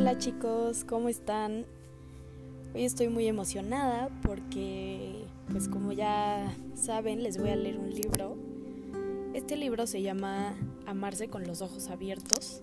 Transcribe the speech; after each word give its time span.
Hola 0.00 0.16
chicos, 0.16 0.86
¿cómo 0.88 1.10
están? 1.10 1.66
Hoy 2.74 2.86
estoy 2.86 3.10
muy 3.10 3.26
emocionada 3.26 4.08
porque, 4.22 5.26
pues 5.52 5.68
como 5.68 5.92
ya 5.92 6.56
saben, 6.74 7.22
les 7.22 7.36
voy 7.36 7.50
a 7.50 7.56
leer 7.56 7.78
un 7.78 7.90
libro. 7.90 8.34
Este 9.34 9.58
libro 9.58 9.86
se 9.86 10.00
llama 10.00 10.56
Amarse 10.86 11.28
con 11.28 11.46
los 11.46 11.60
ojos 11.60 11.90
abiertos 11.90 12.62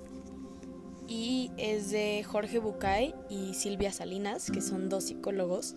y 1.08 1.52
es 1.58 1.91
de 1.91 2.23
Jorge 2.23 2.58
Bucay 2.58 3.13
y 3.30 3.54
Silvia 3.54 3.91
Salinas, 3.91 4.49
que 4.49 4.62
son 4.62 4.90
dos 4.90 5.04
psicólogos. 5.04 5.76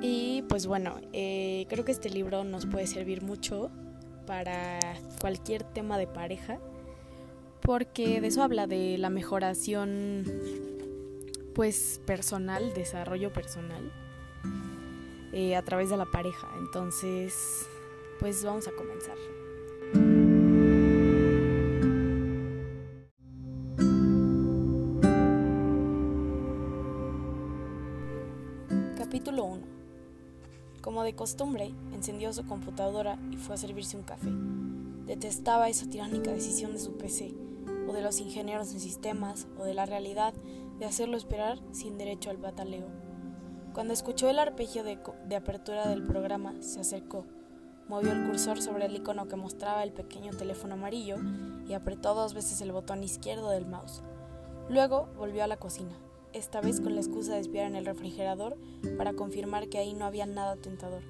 Y 0.00 0.44
pues 0.48 0.66
bueno, 0.66 0.96
eh, 1.12 1.66
creo 1.68 1.84
que 1.84 1.92
este 1.92 2.08
libro 2.08 2.42
nos 2.42 2.64
puede 2.64 2.86
servir 2.86 3.22
mucho 3.22 3.70
para 4.24 4.80
cualquier 5.20 5.62
tema 5.62 5.98
de 5.98 6.06
pareja 6.06 6.58
porque 7.66 8.20
de 8.20 8.28
eso 8.28 8.44
habla 8.44 8.68
de 8.68 8.96
la 8.96 9.10
mejoración 9.10 10.22
pues 11.52 12.00
personal, 12.06 12.72
desarrollo 12.74 13.32
personal 13.32 13.92
eh, 15.32 15.56
a 15.56 15.62
través 15.62 15.90
de 15.90 15.96
la 15.96 16.04
pareja. 16.04 16.48
Entonces, 16.60 17.66
pues 18.20 18.44
vamos 18.44 18.68
a 18.68 18.70
comenzar. 18.70 19.16
Capítulo 28.96 29.44
1. 29.44 29.66
Como 30.82 31.02
de 31.02 31.16
costumbre, 31.16 31.74
encendió 31.92 32.32
su 32.32 32.46
computadora 32.46 33.18
y 33.32 33.38
fue 33.38 33.56
a 33.56 33.58
servirse 33.58 33.96
un 33.96 34.04
café. 34.04 34.30
Detestaba 35.06 35.68
esa 35.68 35.88
tiránica 35.88 36.30
decisión 36.30 36.72
de 36.72 36.78
su 36.78 36.96
PC 36.96 37.34
o 37.88 37.92
de 37.92 38.02
los 38.02 38.20
ingenieros 38.20 38.72
en 38.72 38.80
sistemas, 38.80 39.46
o 39.58 39.64
de 39.64 39.74
la 39.74 39.86
realidad 39.86 40.34
de 40.78 40.86
hacerlo 40.86 41.16
esperar 41.16 41.58
sin 41.72 41.98
derecho 41.98 42.30
al 42.30 42.36
bataleo. 42.36 42.86
Cuando 43.72 43.92
escuchó 43.92 44.28
el 44.30 44.38
arpegio 44.38 44.84
de, 44.84 44.98
de 45.26 45.36
apertura 45.36 45.88
del 45.88 46.06
programa, 46.06 46.54
se 46.60 46.80
acercó, 46.80 47.26
movió 47.88 48.12
el 48.12 48.26
cursor 48.26 48.60
sobre 48.60 48.86
el 48.86 48.96
icono 48.96 49.28
que 49.28 49.36
mostraba 49.36 49.82
el 49.82 49.92
pequeño 49.92 50.32
teléfono 50.32 50.74
amarillo 50.74 51.16
y 51.68 51.74
apretó 51.74 52.14
dos 52.14 52.34
veces 52.34 52.60
el 52.60 52.72
botón 52.72 53.04
izquierdo 53.04 53.50
del 53.50 53.66
mouse. 53.66 54.02
Luego 54.68 55.08
volvió 55.16 55.44
a 55.44 55.46
la 55.46 55.58
cocina, 55.58 55.96
esta 56.32 56.60
vez 56.60 56.80
con 56.80 56.94
la 56.94 57.00
excusa 57.00 57.34
de 57.34 57.40
espiar 57.40 57.66
en 57.66 57.76
el 57.76 57.86
refrigerador 57.86 58.56
para 58.96 59.12
confirmar 59.12 59.68
que 59.68 59.78
ahí 59.78 59.94
no 59.94 60.04
había 60.04 60.26
nada 60.26 60.56
tentador 60.56 61.02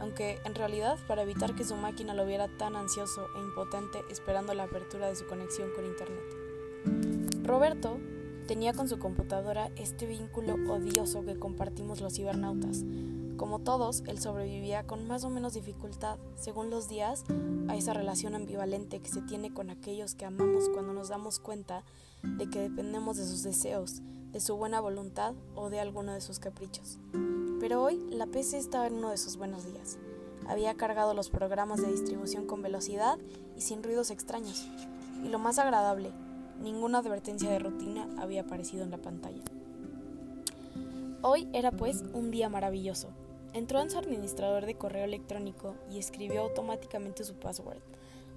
aunque 0.00 0.40
en 0.44 0.54
realidad 0.54 0.98
para 1.06 1.22
evitar 1.22 1.54
que 1.54 1.64
su 1.64 1.76
máquina 1.76 2.14
lo 2.14 2.26
viera 2.26 2.48
tan 2.58 2.76
ansioso 2.76 3.28
e 3.36 3.40
impotente 3.40 4.02
esperando 4.10 4.54
la 4.54 4.64
apertura 4.64 5.08
de 5.08 5.16
su 5.16 5.26
conexión 5.26 5.70
con 5.74 5.84
Internet. 5.84 7.44
Roberto 7.44 7.98
tenía 8.46 8.72
con 8.72 8.88
su 8.88 8.98
computadora 8.98 9.70
este 9.76 10.06
vínculo 10.06 10.54
odioso 10.72 11.24
que 11.24 11.38
compartimos 11.38 12.00
los 12.00 12.14
cibernautas. 12.14 12.84
Como 13.36 13.60
todos, 13.60 14.02
él 14.06 14.20
sobrevivía 14.20 14.86
con 14.86 15.06
más 15.06 15.24
o 15.24 15.30
menos 15.30 15.54
dificultad, 15.54 16.18
según 16.34 16.68
los 16.68 16.88
días, 16.88 17.24
a 17.68 17.76
esa 17.76 17.94
relación 17.94 18.34
ambivalente 18.34 19.00
que 19.00 19.08
se 19.08 19.22
tiene 19.22 19.54
con 19.54 19.70
aquellos 19.70 20.14
que 20.14 20.26
amamos 20.26 20.68
cuando 20.68 20.92
nos 20.92 21.08
damos 21.08 21.38
cuenta 21.38 21.84
de 22.22 22.50
que 22.50 22.60
dependemos 22.60 23.16
de 23.16 23.24
sus 23.24 23.42
deseos, 23.42 24.02
de 24.32 24.40
su 24.40 24.56
buena 24.56 24.80
voluntad 24.80 25.34
o 25.54 25.70
de 25.70 25.80
alguno 25.80 26.12
de 26.12 26.20
sus 26.20 26.38
caprichos. 26.38 26.98
Pero 27.60 27.82
hoy 27.82 27.98
la 28.10 28.26
PC 28.26 28.58
estaba 28.58 28.86
en 28.86 28.94
uno 28.94 29.10
de 29.10 29.18
sus 29.18 29.36
buenos 29.36 29.64
días. 29.66 29.98
Había 30.48 30.74
cargado 30.74 31.14
los 31.14 31.30
programas 31.30 31.82
de 31.82 31.90
distribución 31.90 32.46
con 32.46 32.62
velocidad 32.62 33.18
y 33.56 33.60
sin 33.60 33.82
ruidos 33.82 34.10
extraños. 34.10 34.66
Y 35.24 35.28
lo 35.28 35.38
más 35.38 35.58
agradable, 35.58 36.12
ninguna 36.60 36.98
advertencia 36.98 37.50
de 37.50 37.58
rutina 37.58 38.08
había 38.18 38.42
aparecido 38.42 38.84
en 38.84 38.90
la 38.90 38.98
pantalla. 38.98 39.42
Hoy 41.22 41.48
era 41.52 41.70
pues 41.70 42.02
un 42.14 42.30
día 42.30 42.48
maravilloso. 42.48 43.10
Entró 43.52 43.80
en 43.80 43.90
su 43.90 43.98
administrador 43.98 44.64
de 44.64 44.76
correo 44.76 45.04
electrónico 45.04 45.74
y 45.90 45.98
escribió 45.98 46.42
automáticamente 46.42 47.24
su 47.24 47.34
password. 47.34 47.82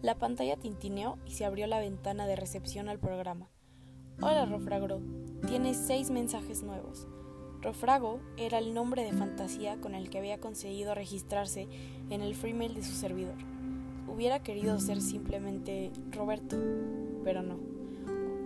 La 0.01 0.15
pantalla 0.15 0.57
tintineó 0.57 1.17
y 1.25 1.31
se 1.31 1.45
abrió 1.45 1.65
la 1.67 1.79
ventana 1.79 2.27
de 2.27 2.35
recepción 2.35 2.89
al 2.89 2.99
programa. 2.99 3.52
Hola, 4.25 4.45
Rofragro. 4.45 5.01
Tienes 5.47 5.75
seis 5.75 6.09
mensajes 6.09 6.63
nuevos. 6.63 7.09
Rofrago 7.61 8.21
era 8.37 8.57
el 8.57 8.73
nombre 8.73 9.03
de 9.03 9.11
fantasía 9.11 9.75
con 9.81 9.95
el 9.95 10.09
que 10.09 10.17
había 10.17 10.39
conseguido 10.39 10.95
registrarse 10.95 11.67
en 12.09 12.21
el 12.21 12.33
freemail 12.33 12.73
de 12.73 12.83
su 12.83 12.93
servidor. 12.93 13.35
Hubiera 14.07 14.41
querido 14.41 14.79
ser 14.79 15.01
simplemente 15.01 15.91
Roberto, 16.11 16.55
pero 17.25 17.43
no. 17.43 17.57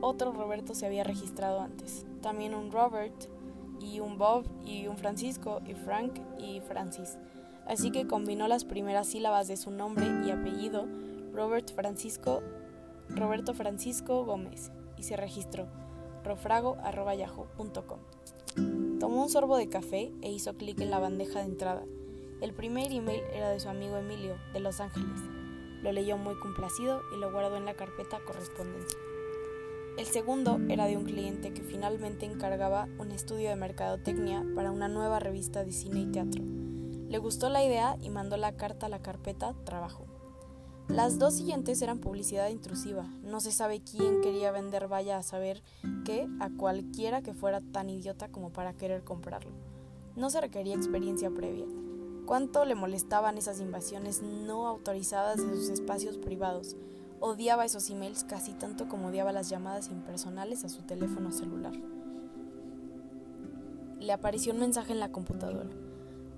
Otro 0.01 0.31
Roberto 0.31 0.73
se 0.73 0.87
había 0.87 1.03
registrado 1.03 1.61
antes. 1.61 2.07
También 2.23 2.55
un 2.55 2.71
Robert, 2.71 3.29
y 3.79 3.99
un 3.99 4.17
Bob, 4.17 4.47
y 4.65 4.87
un 4.87 4.97
Francisco, 4.97 5.61
y 5.63 5.75
Frank, 5.75 6.19
y 6.39 6.59
Francis. 6.61 7.19
Así 7.67 7.91
que 7.91 8.07
combinó 8.07 8.47
las 8.47 8.65
primeras 8.65 9.05
sílabas 9.05 9.47
de 9.47 9.57
su 9.57 9.69
nombre 9.69 10.07
y 10.25 10.31
apellido, 10.31 10.87
Robert 11.35 11.71
Francisco, 11.75 12.41
Roberto 13.09 13.53
Francisco 13.53 14.25
Gómez, 14.25 14.71
y 14.97 15.03
se 15.03 15.15
registró 15.15 15.67
rofrago.yahoo.com. 16.23 17.99
Tomó 18.99 19.23
un 19.23 19.29
sorbo 19.29 19.57
de 19.57 19.69
café 19.69 20.11
e 20.21 20.31
hizo 20.31 20.57
clic 20.57 20.79
en 20.81 20.89
la 20.89 20.99
bandeja 20.99 21.39
de 21.39 21.45
entrada. 21.45 21.83
El 22.41 22.53
primer 22.53 22.91
email 22.91 23.23
era 23.33 23.49
de 23.49 23.59
su 23.59 23.69
amigo 23.69 23.97
Emilio, 23.97 24.35
de 24.53 24.59
Los 24.59 24.79
Ángeles. 24.79 25.21
Lo 25.81 25.91
leyó 25.91 26.17
muy 26.17 26.35
complacido 26.39 27.01
y 27.15 27.19
lo 27.19 27.31
guardó 27.31 27.57
en 27.57 27.65
la 27.65 27.75
carpeta 27.75 28.19
correspondencia. 28.25 28.99
El 29.97 30.05
segundo 30.05 30.59
era 30.69 30.85
de 30.85 30.97
un 30.97 31.05
cliente 31.05 31.53
que 31.53 31.63
finalmente 31.63 32.25
encargaba 32.25 32.87
un 32.99 33.11
estudio 33.11 33.49
de 33.49 33.55
mercadotecnia 33.55 34.45
para 34.55 34.71
una 34.71 34.87
nueva 34.87 35.19
revista 35.19 35.63
de 35.63 35.71
cine 35.71 36.01
y 36.01 36.05
teatro. 36.07 36.43
Le 37.09 37.17
gustó 37.17 37.49
la 37.49 37.63
idea 37.63 37.97
y 38.01 38.09
mandó 38.09 38.37
la 38.37 38.57
carta 38.57 38.85
a 38.85 38.89
la 38.89 39.01
carpeta 39.01 39.55
Trabajo. 39.63 40.05
Las 40.87 41.19
dos 41.19 41.33
siguientes 41.33 41.81
eran 41.81 41.99
publicidad 41.99 42.47
intrusiva. 42.47 43.03
No 43.21 43.41
se 43.41 43.51
sabe 43.51 43.81
quién 43.81 44.21
quería 44.21 44.53
vender 44.53 44.87
vaya 44.87 45.17
a 45.17 45.23
saber 45.23 45.61
qué 46.05 46.29
a 46.39 46.49
cualquiera 46.49 47.21
que 47.21 47.33
fuera 47.33 47.59
tan 47.59 47.89
idiota 47.89 48.29
como 48.29 48.53
para 48.53 48.71
querer 48.71 49.03
comprarlo. 49.03 49.51
No 50.15 50.29
se 50.29 50.39
requería 50.39 50.75
experiencia 50.75 51.29
previa. 51.29 51.65
¿Cuánto 52.25 52.63
le 52.63 52.75
molestaban 52.75 53.37
esas 53.37 53.59
invasiones 53.59 54.21
no 54.21 54.65
autorizadas 54.65 55.37
de 55.37 55.57
sus 55.57 55.69
espacios 55.69 56.17
privados? 56.17 56.77
Odiaba 57.19 57.65
esos 57.65 57.89
emails 57.89 58.23
casi 58.23 58.53
tanto 58.53 58.87
como 58.87 59.09
odiaba 59.09 59.33
las 59.33 59.49
llamadas 59.49 59.89
impersonales 59.89 60.63
a 60.63 60.69
su 60.69 60.83
teléfono 60.83 61.33
celular. 61.33 61.73
Le 63.99 64.13
apareció 64.13 64.53
un 64.53 64.59
mensaje 64.59 64.93
en 64.93 65.01
la 65.01 65.11
computadora. 65.11 65.69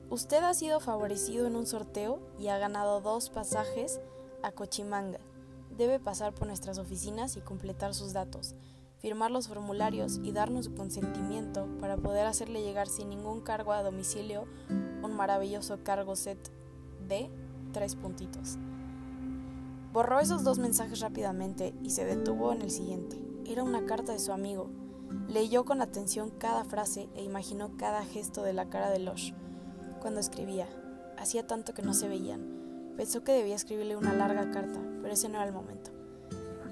Usted 0.10 0.44
ha 0.44 0.56
sido 0.56 0.80
favorecido 0.80 1.46
en 1.46 1.56
un 1.56 1.68
sorteo 1.68 2.20
y 2.40 2.48
ha 2.48 2.58
ganado 2.58 3.00
dos 3.00 3.30
pasajes 3.30 4.00
a 4.44 4.52
Cochimanga. 4.52 5.20
Debe 5.78 6.00
pasar 6.00 6.34
por 6.34 6.48
nuestras 6.48 6.78
oficinas 6.78 7.38
y 7.38 7.42
completar 7.42 7.94
sus 7.94 8.14
datos, 8.14 8.56
firmar 8.98 9.32
los 9.32 9.48
formularios 9.48 10.20
y 10.24 10.32
darnos 10.32 10.66
su 10.66 10.76
consentimiento 10.76 11.68
para 11.80 11.98
poder 11.98 12.26
hacerle 12.26 12.62
llegar 12.62 12.88
sin 12.88 13.10
ningún 13.10 13.42
cargo 13.42 13.72
a 13.72 13.84
domicilio 13.84 14.46
un 15.02 15.16
maravilloso 15.16 15.84
cargo 15.84 16.16
set 16.16 16.52
de 17.08 17.30
tres 17.72 17.96
puntitos. 17.96 18.58
Borró 19.94 20.20
esos 20.20 20.44
dos 20.44 20.60
mensajes 20.60 21.00
rápidamente 21.00 21.74
y 21.84 21.92
se 21.92 22.06
detuvo 22.06 22.52
en 22.54 22.62
el 22.62 22.70
siguiente. 22.70 23.18
Era 23.46 23.64
una 23.64 23.86
carta 23.86 24.12
de 24.12 24.20
su 24.20 24.32
amigo. 24.32 24.70
Leyó 25.28 25.66
con 25.66 25.82
atención 25.82 26.30
cada 26.30 26.64
frase 26.64 27.10
e 27.16 27.24
imaginó 27.24 27.76
cada 27.78 28.04
gesto 28.06 28.44
de 28.44 28.54
la 28.54 28.70
cara 28.70 28.92
de 28.92 29.00
Losh 29.00 29.34
cuando 30.00 30.20
escribía. 30.20 30.68
Hacía 31.18 31.48
tanto 31.48 31.74
que 31.74 31.82
no 31.82 31.94
se 31.94 32.08
veían. 32.08 32.59
Pensó 33.00 33.24
que 33.24 33.32
debía 33.32 33.56
escribirle 33.56 33.96
una 33.96 34.14
larga 34.14 34.52
carta, 34.52 34.82
pero 35.02 35.14
ese 35.14 35.30
no 35.30 35.36
era 35.36 35.48
el 35.48 35.54
momento. 35.54 35.92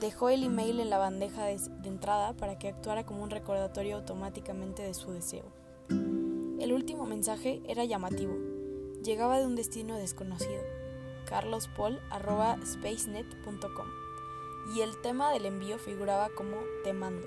Dejó 0.02 0.28
el 0.28 0.44
email 0.44 0.82
en 0.82 0.90
la 0.90 0.98
bandeja 0.98 1.46
de, 1.46 1.58
entrada 1.86 2.34
para 2.34 2.60
que 2.60 2.68
actuara 2.68 3.06
como 3.06 3.24
un 3.24 3.30
recordatorio 3.30 3.96
automáticamente 3.96 4.82
de 4.82 4.94
su 4.94 5.14
deseo. 5.14 5.46
El 5.88 6.74
último 6.74 7.06
mensaje 7.06 7.62
era 7.66 7.86
llamativo. 7.86 8.36
Llegaba 9.02 9.40
de 9.40 9.46
un 9.46 9.56
destino 9.56 9.96
desconocido, 9.96 10.60
carlospol.spacenet.com, 11.28 13.88
y 14.76 14.82
el 14.82 15.02
tema 15.02 15.32
del 15.32 15.46
envío 15.46 15.80
figuraba 15.80 16.28
como 16.36 16.58
Te 16.84 16.92
mando. 16.92 17.26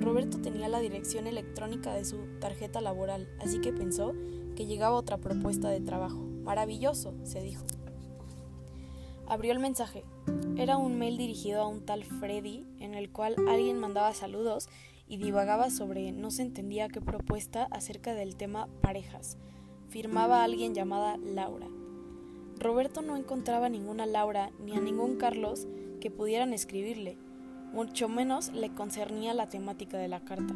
Roberto 0.00 0.40
tenía 0.40 0.70
la 0.70 0.80
dirección 0.80 1.26
electrónica 1.26 1.92
de 1.92 2.06
su 2.06 2.16
tarjeta 2.40 2.80
laboral, 2.80 3.28
así 3.40 3.60
que 3.60 3.74
pensó 3.74 4.14
que 4.56 4.64
llegaba 4.64 4.96
otra 4.96 5.18
propuesta 5.18 5.68
de 5.68 5.82
trabajo. 5.82 6.24
Maravilloso, 6.44 7.12
se 7.24 7.42
dijo. 7.42 7.66
Abrió 9.32 9.52
el 9.52 9.60
mensaje. 9.60 10.04
Era 10.58 10.76
un 10.76 10.98
mail 10.98 11.16
dirigido 11.16 11.62
a 11.62 11.66
un 11.66 11.86
tal 11.86 12.04
Freddy 12.04 12.66
en 12.80 12.92
el 12.92 13.10
cual 13.10 13.34
alguien 13.48 13.78
mandaba 13.78 14.12
saludos 14.12 14.68
y 15.08 15.16
divagaba 15.16 15.70
sobre 15.70 16.12
no 16.12 16.30
se 16.30 16.42
entendía 16.42 16.90
qué 16.90 17.00
propuesta 17.00 17.66
acerca 17.70 18.12
del 18.12 18.36
tema 18.36 18.68
parejas. 18.82 19.38
Firmaba 19.88 20.44
alguien 20.44 20.74
llamada 20.74 21.16
Laura. 21.16 21.66
Roberto 22.58 23.00
no 23.00 23.16
encontraba 23.16 23.70
ninguna 23.70 24.04
Laura 24.04 24.50
ni 24.62 24.76
a 24.76 24.82
ningún 24.82 25.16
Carlos 25.16 25.66
que 25.98 26.10
pudieran 26.10 26.52
escribirle. 26.52 27.16
mucho 27.72 28.10
menos 28.10 28.52
le 28.52 28.74
concernía 28.74 29.32
la 29.32 29.48
temática 29.48 29.96
de 29.96 30.08
la 30.08 30.20
carta, 30.20 30.54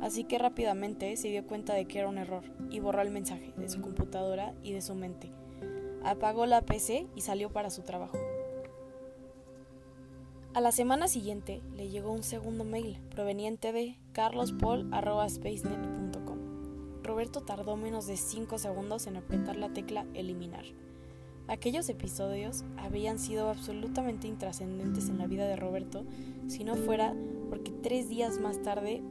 así 0.00 0.24
que 0.24 0.38
rápidamente 0.38 1.16
se 1.16 1.28
dio 1.28 1.46
cuenta 1.46 1.72
de 1.72 1.84
que 1.84 2.00
era 2.00 2.08
un 2.08 2.18
error 2.18 2.42
y 2.68 2.80
borró 2.80 3.00
el 3.00 3.10
mensaje 3.10 3.54
de 3.56 3.68
su 3.68 3.80
computadora 3.80 4.54
y 4.64 4.72
de 4.72 4.82
su 4.82 4.96
mente. 4.96 5.30
Apagó 6.04 6.46
la 6.46 6.62
PC 6.62 7.08
y 7.14 7.20
salió 7.22 7.50
para 7.50 7.70
su 7.70 7.82
trabajo. 7.82 8.16
A 10.54 10.60
la 10.60 10.70
semana 10.72 11.06
siguiente 11.08 11.60
le 11.76 11.88
llegó 11.88 12.10
un 12.10 12.22
segundo 12.22 12.64
mail 12.64 12.98
proveniente 13.10 13.72
de 13.72 13.98
carlospol.spacenet.com. 14.12 16.38
Roberto 17.02 17.42
tardó 17.42 17.76
menos 17.76 18.06
de 18.06 18.16
5 18.16 18.56
segundos 18.58 19.06
en 19.06 19.18
apretar 19.18 19.56
la 19.56 19.72
tecla 19.72 20.06
eliminar. 20.14 20.64
Aquellos 21.48 21.88
episodios 21.88 22.64
habían 22.76 23.18
sido 23.18 23.48
absolutamente 23.48 24.26
intrascendentes 24.26 25.08
en 25.08 25.18
la 25.18 25.26
vida 25.26 25.46
de 25.46 25.56
Roberto 25.56 26.04
si 26.46 26.64
no 26.64 26.76
fuera 26.76 27.14
porque 27.48 27.70
tres 27.70 28.08
días 28.08 28.38
más 28.38 28.62
tarde 28.62 29.02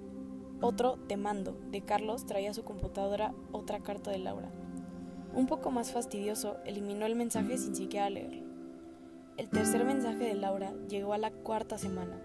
otro 0.62 0.98
te 1.08 1.18
mando 1.18 1.58
de 1.72 1.82
Carlos 1.82 2.26
traía 2.26 2.52
a 2.52 2.54
su 2.54 2.64
computadora 2.64 3.34
otra 3.52 3.80
carta 3.80 4.12
de 4.12 4.20
Laura. 4.20 4.52
Un 5.34 5.48
poco 5.48 5.72
más 5.72 5.92
fastidioso, 5.92 6.58
eliminó 6.66 7.06
el 7.06 7.16
mensaje 7.16 7.58
sin 7.58 7.76
siquiera 7.76 8.10
leerlo. 8.10 8.44
El 9.38 9.50
tercer 9.50 9.86
mensaje 9.86 10.26
de 10.26 10.34
Laura 10.34 10.74
llegó 10.90 11.14
a 11.14 11.18
la 11.20 11.32
cuarta 11.32 11.78
semana. 11.78 12.20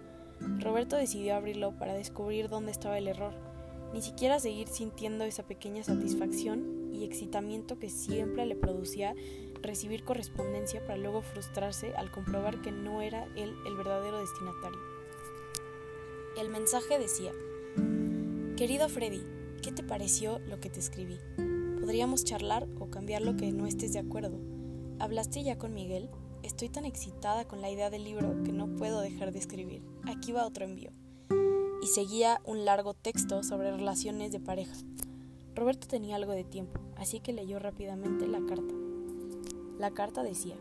Roberto 0.61 0.97
decidió 0.97 1.37
abrirlo 1.37 1.73
para 1.79 1.95
descubrir 1.95 2.49
dónde 2.49 2.73
estaba 2.73 2.97
el 2.97 3.07
error, 3.07 3.35
ni 3.93 4.01
siquiera 4.01 4.41
seguir 4.41 4.69
sintiendo 4.69 5.25
esa 5.25 5.43
pequeña 5.43 5.85
satisfacción 5.85 6.91
y 6.93 7.05
excitamiento 7.05 7.79
que 7.79 7.91
siempre 7.91 8.47
le 8.47 8.57
producía 8.57 9.15
recibir 9.63 10.05
correspondencia 10.05 10.81
para 10.87 10.97
luego 10.97 11.23
frustrarse 11.23 11.95
al 11.95 12.11
comprobar 12.11 12.61
que 12.63 12.73
no 12.73 13.03
era 13.03 13.27
él 13.37 13.55
el 13.67 13.77
verdadero 13.77 14.19
destinatario. 14.19 14.79
El 16.41 16.49
mensaje 16.49 16.99
decía, 16.99 17.33
Querido 18.57 18.89
Freddy, 18.89 19.23
¿qué 19.63 19.71
te 19.71 19.83
pareció 19.83 20.39
lo 20.49 20.61
que 20.61 20.71
te 20.71 20.81
escribí? 20.81 21.19
Podríamos 21.83 22.23
charlar 22.23 22.69
o 22.79 22.91
cambiar 22.91 23.23
lo 23.23 23.37
que 23.37 23.51
no 23.51 23.67
estés 23.67 23.93
de 23.93 23.99
acuerdo. 23.99 24.39
¿Hablaste 25.01 25.43
ya 25.43 25.59
con 25.59 25.75
Miguel? 25.75 26.11
Estoy 26.45 26.69
tan 26.69 26.85
excitada 26.85 27.45
con 27.45 27.61
la 27.61 27.73
idea 27.73 27.91
del 27.91 28.05
libro 28.05 28.41
que 28.45 28.53
no 28.53 28.69
puedo 28.77 29.01
dejar 29.01 29.33
de 29.33 29.41
escribir. 29.41 29.83
Aquí 30.05 30.31
va 30.31 30.47
otro 30.47 30.65
envío. 30.65 30.93
Y 31.83 31.89
seguía 31.89 32.41
un 32.45 32.65
largo 32.65 32.95
texto 32.95 33.43
sobre 33.43 33.73
relaciones 33.73 34.31
de 34.31 34.39
pareja. 34.39 34.77
Roberto 35.57 35.89
tenía 35.89 36.15
algo 36.15 36.31
de 36.31 36.45
tiempo, 36.45 36.81
así 36.99 37.19
que 37.19 37.33
leyó 37.33 37.59
rápidamente 37.59 38.29
la 38.29 38.47
carta. 38.47 38.75
La 39.81 39.91
carta 39.91 40.23
decía, 40.23 40.55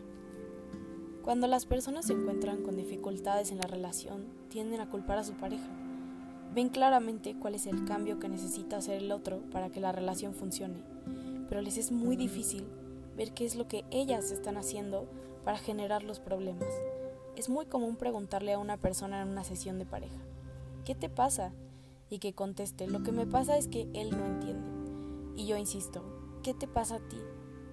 cuando 1.22 1.46
las 1.46 1.66
personas 1.66 2.06
se 2.06 2.14
encuentran 2.14 2.64
con 2.64 2.76
dificultades 2.76 3.52
en 3.52 3.58
la 3.58 3.68
relación, 3.68 4.26
tienden 4.48 4.80
a 4.80 4.88
culpar 4.88 5.18
a 5.18 5.24
su 5.24 5.34
pareja. 5.34 5.70
Ven 6.54 6.68
claramente 6.68 7.34
cuál 7.38 7.54
es 7.54 7.66
el 7.66 7.86
cambio 7.86 8.18
que 8.18 8.28
necesita 8.28 8.76
hacer 8.76 9.02
el 9.02 9.10
otro 9.10 9.40
para 9.52 9.70
que 9.70 9.80
la 9.80 9.90
relación 9.90 10.34
funcione, 10.34 10.82
pero 11.48 11.62
les 11.62 11.78
es 11.78 11.90
muy 11.92 12.14
difícil 12.14 12.66
ver 13.16 13.32
qué 13.32 13.46
es 13.46 13.56
lo 13.56 13.68
que 13.68 13.84
ellas 13.90 14.30
están 14.30 14.58
haciendo 14.58 15.08
para 15.44 15.56
generar 15.56 16.02
los 16.02 16.20
problemas. 16.20 16.68
Es 17.36 17.48
muy 17.48 17.64
común 17.64 17.96
preguntarle 17.96 18.52
a 18.52 18.58
una 18.58 18.76
persona 18.76 19.22
en 19.22 19.28
una 19.28 19.44
sesión 19.44 19.78
de 19.78 19.86
pareja, 19.86 20.20
¿qué 20.84 20.94
te 20.94 21.08
pasa? 21.08 21.52
Y 22.10 22.18
que 22.18 22.34
conteste, 22.34 22.86
lo 22.86 23.02
que 23.02 23.12
me 23.12 23.26
pasa 23.26 23.56
es 23.56 23.66
que 23.66 23.88
él 23.94 24.10
no 24.10 24.26
entiende. 24.26 24.68
Y 25.36 25.46
yo 25.46 25.56
insisto, 25.56 26.02
¿qué 26.42 26.52
te 26.52 26.68
pasa 26.68 26.96
a 26.96 27.08
ti? 27.08 27.16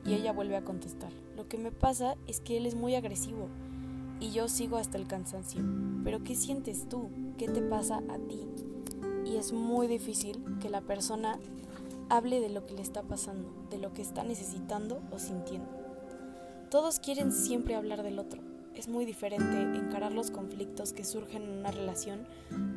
Y 0.06 0.14
ella 0.14 0.31
vuelve 0.31 0.56
a 0.56 0.64
contestar, 0.64 1.12
lo 1.36 1.50
que 1.50 1.58
me 1.58 1.74
pasa 1.74 2.16
es 2.28 2.40
que 2.40 2.56
él 2.56 2.66
es 2.66 2.76
muy 2.76 2.96
agresivo 2.96 3.50
y 4.22 4.31
yo 4.31 4.48
sigo 4.48 4.78
hasta 4.78 4.98
el 4.98 5.08
cansancio. 5.08 5.62
Pero 6.06 6.24
¿qué 6.24 6.36
sientes 6.36 6.88
tú? 6.88 7.10
¿Qué 7.38 7.50
te 7.50 7.62
pasa 7.62 8.02
a 8.10 8.18
ti? 8.18 8.48
Es 9.39 9.53
muy 9.53 9.88
difícil 9.88 10.44
que 10.62 10.68
la 10.68 10.81
persona 10.81 11.39
hable 12.09 12.41
de 12.41 12.50
lo 12.50 12.65
que 12.65 12.74
le 12.74 12.81
está 12.81 13.03
pasando, 13.03 13.50
de 13.69 13.77
lo 13.77 13.94
que 13.94 14.01
está 14.01 14.25
necesitando 14.25 15.01
o 15.13 15.18
sintiendo. 15.18 15.69
Todos 16.69 17.00
quieren 17.00 17.31
siempre 17.31 17.75
hablar 17.75 18.03
del 18.03 18.19
otro. 18.19 18.41
Es 18.75 18.89
muy 18.89 19.06
diferente 19.06 19.62
encarar 19.62 20.12
los 20.12 20.30
conflictos 20.30 20.91
que 20.91 21.06
surgen 21.06 21.44
en 21.44 21.59
una 21.59 21.71
relación 21.71 22.27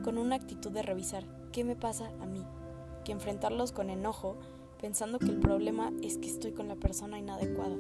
con 0.05 0.19
una 0.19 0.37
actitud 0.37 0.71
de 0.71 0.83
revisar 0.83 1.25
qué 1.51 1.65
me 1.65 1.75
pasa 1.75 2.13
a 2.21 2.27
mí, 2.27 2.45
que 3.05 3.11
enfrentarlos 3.11 3.73
con 3.73 3.91
enojo 3.91 4.37
pensando 4.81 5.19
que 5.19 5.31
el 5.31 5.41
problema 5.41 5.91
es 6.01 6.17
que 6.17 6.29
estoy 6.29 6.53
con 6.53 6.69
la 6.69 6.77
persona 6.77 7.19
inadecuada. 7.19 7.77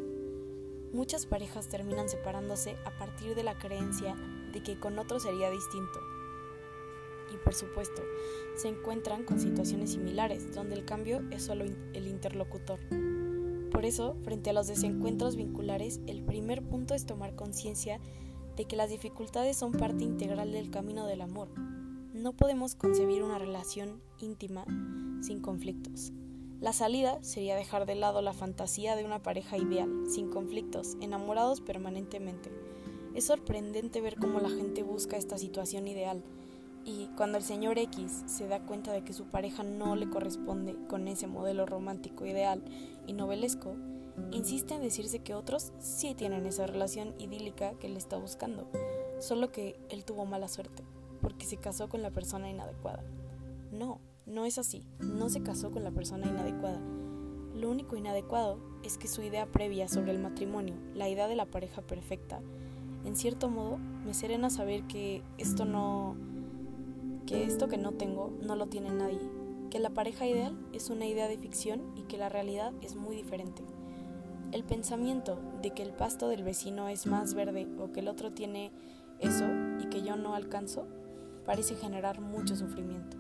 Muchas 0.93 1.25
parejas 1.25 1.69
terminan 1.69 2.09
separándose 2.09 2.77
a 2.85 2.99
partir 2.99 3.37
de 3.37 3.45
la 3.45 3.57
creencia 3.57 4.17
de 4.53 4.61
que 4.61 4.81
con 4.81 4.99
otro 4.99 5.21
sería 5.21 5.51
distinto. 5.51 6.01
Y 7.33 7.37
por 7.39 7.55
supuesto, 7.55 8.03
se 8.57 8.69
encuentran 8.69 9.25
con 9.25 9.41
situaciones 9.41 9.93
similares, 9.93 10.55
donde 10.55 10.75
el 10.75 10.85
cambio 10.85 11.23
es 11.31 11.45
solo 11.45 11.65
el 11.65 12.07
interlocutor. 12.07 12.79
Por 13.71 13.87
eso, 13.87 14.17
frente 14.23 14.51
a 14.51 14.53
los 14.53 14.67
desencuentros 14.67 15.35
vinculares, 15.37 16.01
el 16.07 16.23
primer 16.23 16.63
punto 16.63 16.95
es 16.95 17.07
tomar 17.07 17.35
conciencia 17.35 18.01
de 18.57 18.67
que 18.67 18.77
las 18.77 18.91
dificultades 18.91 19.57
son 19.57 19.73
parte 19.73 20.05
integral 20.05 20.53
del 20.53 20.71
camino 20.71 21.07
del 21.07 21.23
amor. 21.23 21.49
No 22.13 22.35
podemos 22.35 22.75
concebir 22.75 23.23
una 23.23 23.39
relación 23.39 24.03
íntima 24.21 24.67
sin 25.23 25.41
conflictos. 25.41 26.13
La 26.61 26.73
salida 26.73 27.19
sería 27.23 27.57
dejar 27.57 27.87
de 27.87 27.95
lado 27.95 28.21
la 28.21 28.35
fantasía 28.35 28.95
de 28.95 29.05
una 29.05 29.23
pareja 29.23 29.57
ideal, 29.57 29.89
sin 30.07 30.29
conflictos, 30.29 30.97
enamorados 31.01 31.61
permanentemente. 31.61 32.53
Es 33.15 33.25
sorprendente 33.25 34.01
ver 34.01 34.17
cómo 34.17 34.39
la 34.39 34.51
gente 34.51 34.83
busca 34.83 35.17
esta 35.17 35.39
situación 35.39 35.89
ideal 35.89 36.23
y 36.85 37.09
cuando 37.17 37.39
el 37.39 37.45
señor 37.45 37.79
X 37.79 38.25
se 38.27 38.49
da 38.49 38.61
cuenta 38.61 38.93
de 38.93 39.03
que 39.03 39.13
su 39.13 39.27
pareja 39.27 39.63
no 39.63 39.95
le 39.97 40.11
corresponde 40.11 40.77
con 40.89 41.07
ese 41.09 41.27
modelo 41.27 41.67
romántico 41.67 42.27
ideal 42.27 42.63
y 43.07 43.13
novelesco, 43.13 43.75
insiste 44.33 44.75
en 44.75 44.83
decirse 44.83 45.21
que 45.21 45.35
otros 45.35 45.73
sí 45.79 46.15
tienen 46.15 46.47
esa 46.47 46.67
relación 46.67 47.15
idílica 47.19 47.75
que 47.79 47.87
él 47.87 47.97
está 47.97 48.17
buscando, 48.17 48.69
solo 49.21 49.53
que 49.53 49.79
él 49.91 50.05
tuvo 50.05 50.27
mala 50.27 50.49
suerte, 50.49 50.83
porque 51.21 51.47
se 51.47 51.57
casó 51.57 51.89
con 51.89 52.03
la 52.03 52.11
persona 52.11 52.51
inadecuada. 52.51 53.05
No, 53.71 54.01
no 54.27 54.45
es 54.45 54.59
así, 54.59 54.85
no 54.99 55.29
se 55.29 55.43
casó 55.43 55.71
con 55.71 55.85
la 55.85 55.93
persona 55.93 56.27
inadecuada. 56.27 56.81
Lo 57.55 57.71
único 57.71 57.97
inadecuado 57.97 58.59
es 58.83 58.99
que 58.99 59.09
su 59.09 59.23
idea 59.23 59.47
previa 59.47 59.87
sobre 59.89 60.11
el 60.11 60.19
matrimonio, 60.19 60.75
la 60.95 61.09
idea 61.09 61.29
de 61.29 61.37
la 61.37 61.47
pareja 61.47 61.83
perfecta, 61.83 62.41
en 63.05 63.17
cierto 63.17 63.49
modo 63.49 63.79
me 63.79 64.15
serena 64.15 64.51
saber 64.51 64.85
que 64.85 65.23
esto 65.39 65.65
no 65.65 66.17
que 67.27 67.45
esto 67.45 67.69
que 67.69 67.79
no 67.79 67.93
tengo 67.93 68.33
no 68.43 68.57
lo 68.57 68.67
tiene 68.67 68.91
nadie, 68.91 69.21
que 69.71 69.79
la 69.79 69.91
pareja 69.91 70.27
ideal 70.27 70.59
es 70.73 70.91
una 70.91 71.07
idea 71.07 71.29
de 71.29 71.39
ficción 71.39 71.93
y 71.97 72.03
que 72.03 72.19
la 72.19 72.29
realidad 72.29 72.73
es 72.83 72.97
muy 72.97 73.17
diferente. 73.17 73.63
El 74.53 74.65
pensamiento 74.65 75.39
de 75.63 75.71
que 75.71 75.83
el 75.83 75.93
pasto 75.93 76.29
del 76.29 76.45
vecino 76.45 76.89
es 76.89 77.07
más 77.07 77.35
verde 77.35 77.67
o 77.79 77.91
que 77.93 78.01
el 78.01 78.09
otro 78.09 78.33
tiene 78.33 78.71
eso 79.19 79.47
y 79.81 79.87
que 79.87 80.03
yo 80.03 80.17
no 80.17 80.35
alcanzo 80.35 80.87
parece 81.47 81.75
generar 81.75 82.21
mucho 82.21 82.55
sufrimiento. 82.55 83.17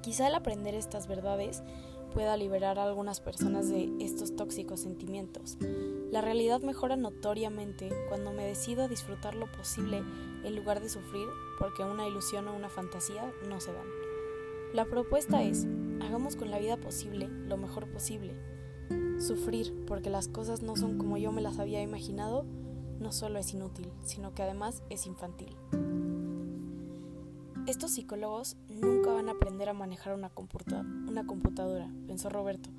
Quizá 0.00 0.28
el 0.28 0.34
aprender 0.34 0.74
estas 0.74 1.08
verdades 1.08 1.62
pueda 2.14 2.36
liberar 2.36 2.78
a 2.78 2.84
algunas 2.84 3.20
personas 3.20 3.68
de 3.68 3.90
estos 4.00 4.34
tóxicos 4.34 4.80
sentimientos. 4.80 5.58
La 6.10 6.20
realidad 6.20 6.62
mejora 6.62 6.96
notoriamente 6.96 7.90
cuando 8.08 8.32
me 8.32 8.46
decido 8.46 8.84
a 8.84 8.88
disfrutar 8.88 9.34
lo 9.34 9.50
posible 9.52 10.02
en 10.44 10.56
lugar 10.56 10.80
de 10.80 10.88
sufrir 10.88 11.26
porque 11.58 11.84
una 11.84 12.06
ilusión 12.06 12.48
o 12.48 12.54
una 12.54 12.68
fantasía 12.68 13.32
no 13.48 13.60
se 13.60 13.72
dan. 13.72 13.86
La 14.72 14.84
propuesta 14.84 15.42
es, 15.42 15.66
hagamos 16.00 16.36
con 16.36 16.50
la 16.50 16.58
vida 16.58 16.76
posible 16.76 17.28
lo 17.28 17.56
mejor 17.56 17.90
posible. 17.90 18.34
Sufrir 19.18 19.84
porque 19.86 20.10
las 20.10 20.28
cosas 20.28 20.62
no 20.62 20.76
son 20.76 20.98
como 20.98 21.16
yo 21.16 21.32
me 21.32 21.42
las 21.42 21.58
había 21.58 21.82
imaginado 21.82 22.44
no 23.00 23.12
solo 23.12 23.38
es 23.38 23.52
inútil, 23.54 23.90
sino 24.04 24.34
que 24.34 24.42
además 24.42 24.82
es 24.90 25.06
infantil. 25.06 25.56
Estos 27.66 27.92
psicólogos 27.92 28.56
nunca 28.68 29.12
van 29.12 29.28
a 29.28 29.32
aprender 29.32 29.68
a 29.68 29.74
manejar 29.74 30.14
una, 30.14 30.30
computadora, 30.30 31.90
pensó 32.06 32.30
Roberto, 32.30 32.70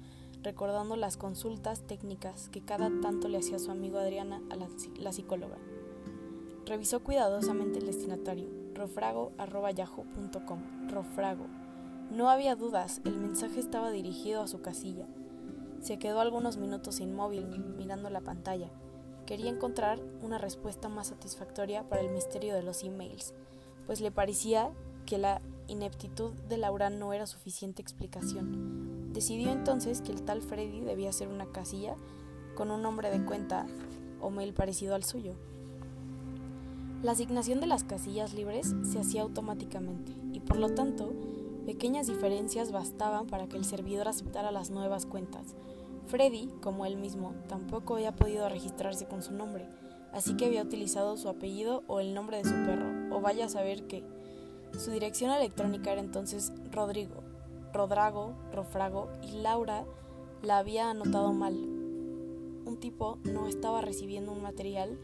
recordando 0.41 0.95
las 0.95 1.15
consultas 1.15 1.85
técnicas 1.85 2.49
que 2.49 2.61
cada 2.61 2.89
tanto 3.01 3.27
le 3.27 3.37
hacía 3.37 3.59
su 3.59 3.71
amigo 3.71 3.99
Adriana 3.99 4.41
a 4.49 4.55
la, 4.55 5.11
psicóloga. 5.11 5.57
Revisó 6.69 7.03
cuidadosamente 7.03 7.79
el 7.79 7.87
destinatario, 7.87 8.47
rofrago.yahoo.com. 8.75 10.87
Rofrago. 10.87 11.47
No 12.09 12.29
había 12.29 12.55
dudas, 12.55 13.01
el 13.03 13.17
mensaje 13.17 13.59
estaba 13.59 13.91
dirigido 13.91 14.41
a 14.41 14.47
su 14.47 14.61
casilla. 14.61 15.05
Se 15.81 15.99
quedó 15.99 16.21
algunos 16.21 16.57
minutos 16.57 17.01
inmóvil, 17.01 17.45
mirando 17.77 18.09
la 18.09 18.21
pantalla. 18.21 18.69
Quería 19.25 19.49
encontrar 19.49 19.99
una 20.21 20.37
respuesta 20.37 20.87
más 20.87 21.07
satisfactoria 21.07 21.89
para 21.89 22.01
el 22.01 22.11
misterio 22.11 22.55
de 22.55 22.63
los 22.63 22.83
emails 22.83 23.33
pues 23.89 24.01
le 24.01 24.11
parecía 24.11 24.71
que 25.07 25.17
la 25.17 25.41
ineptitud 25.65 26.33
de 26.47 26.57
Laura 26.57 26.91
no 26.91 27.11
era 27.11 27.25
suficiente 27.25 27.81
explicación. 27.81 29.11
Decidió 29.13 29.51
entonces 29.51 30.03
que 30.03 30.11
el 30.11 30.21
tal 30.21 30.43
Freddy 30.43 30.81
debía 30.81 31.11
ser 31.11 31.27
una 31.27 31.47
casilla 31.47 31.95
con 32.53 32.69
un 32.69 32.83
nombre 32.83 33.09
de 33.09 33.25
cuenta 33.25 33.65
o 34.21 34.29
mail 34.29 34.53
parecido 34.53 34.93
al 34.93 35.05
suyo. 35.05 35.33
La 37.01 37.13
asignación 37.13 37.61
de 37.61 37.67
las 37.67 37.85
casillas 37.85 38.33
libres 38.33 38.75
se 38.83 38.99
hacía 38.99 39.21
automáticamente 39.21 40.11
y 40.33 40.41
por 40.41 40.57
lo 40.57 40.73
tanto 40.73 41.13
pequeñas 41.65 42.07
diferencias 42.07 42.73
bastaban 42.73 43.25
para 43.25 43.47
que 43.47 43.55
el 43.55 43.63
servidor 43.63 44.09
aceptara 44.09 44.51
las 44.51 44.69
nuevas 44.69 45.05
cuentas. 45.05 45.55
Freddy, 46.07 46.49
como 46.61 46.85
él 46.85 46.97
mismo, 46.97 47.35
tampoco 47.47 47.95
había 47.95 48.11
podido 48.11 48.49
registrarse 48.49 49.05
con 49.05 49.23
su 49.23 49.31
nombre, 49.31 49.65
así 50.11 50.35
que 50.35 50.47
había 50.47 50.61
utilizado 50.61 51.15
su 51.15 51.29
apellido 51.29 51.83
o 51.87 52.01
el 52.01 52.13
nombre 52.13 52.37
de 52.37 52.43
su 52.43 52.55
perro, 52.65 53.15
o 53.15 53.21
vaya 53.21 53.45
a 53.45 53.49
saber 53.49 53.87
qué. 53.87 54.03
Su 54.77 54.91
dirección 54.91 55.31
electrónica 55.31 55.93
era 55.93 56.01
entonces 56.01 56.51
Rodrigo, 56.69 57.23
Rodrago, 57.71 58.33
Rofrago 58.51 59.07
y 59.21 59.37
Laura 59.41 59.85
la 60.41 60.57
había 60.57 60.89
anotado 60.89 61.31
mal. 61.31 61.53
Un 61.53 62.77
tipo 62.77 63.19
no 63.23 63.47
estaba 63.47 63.79
recibiendo 63.79 64.33
un 64.33 64.41
material 64.41 64.99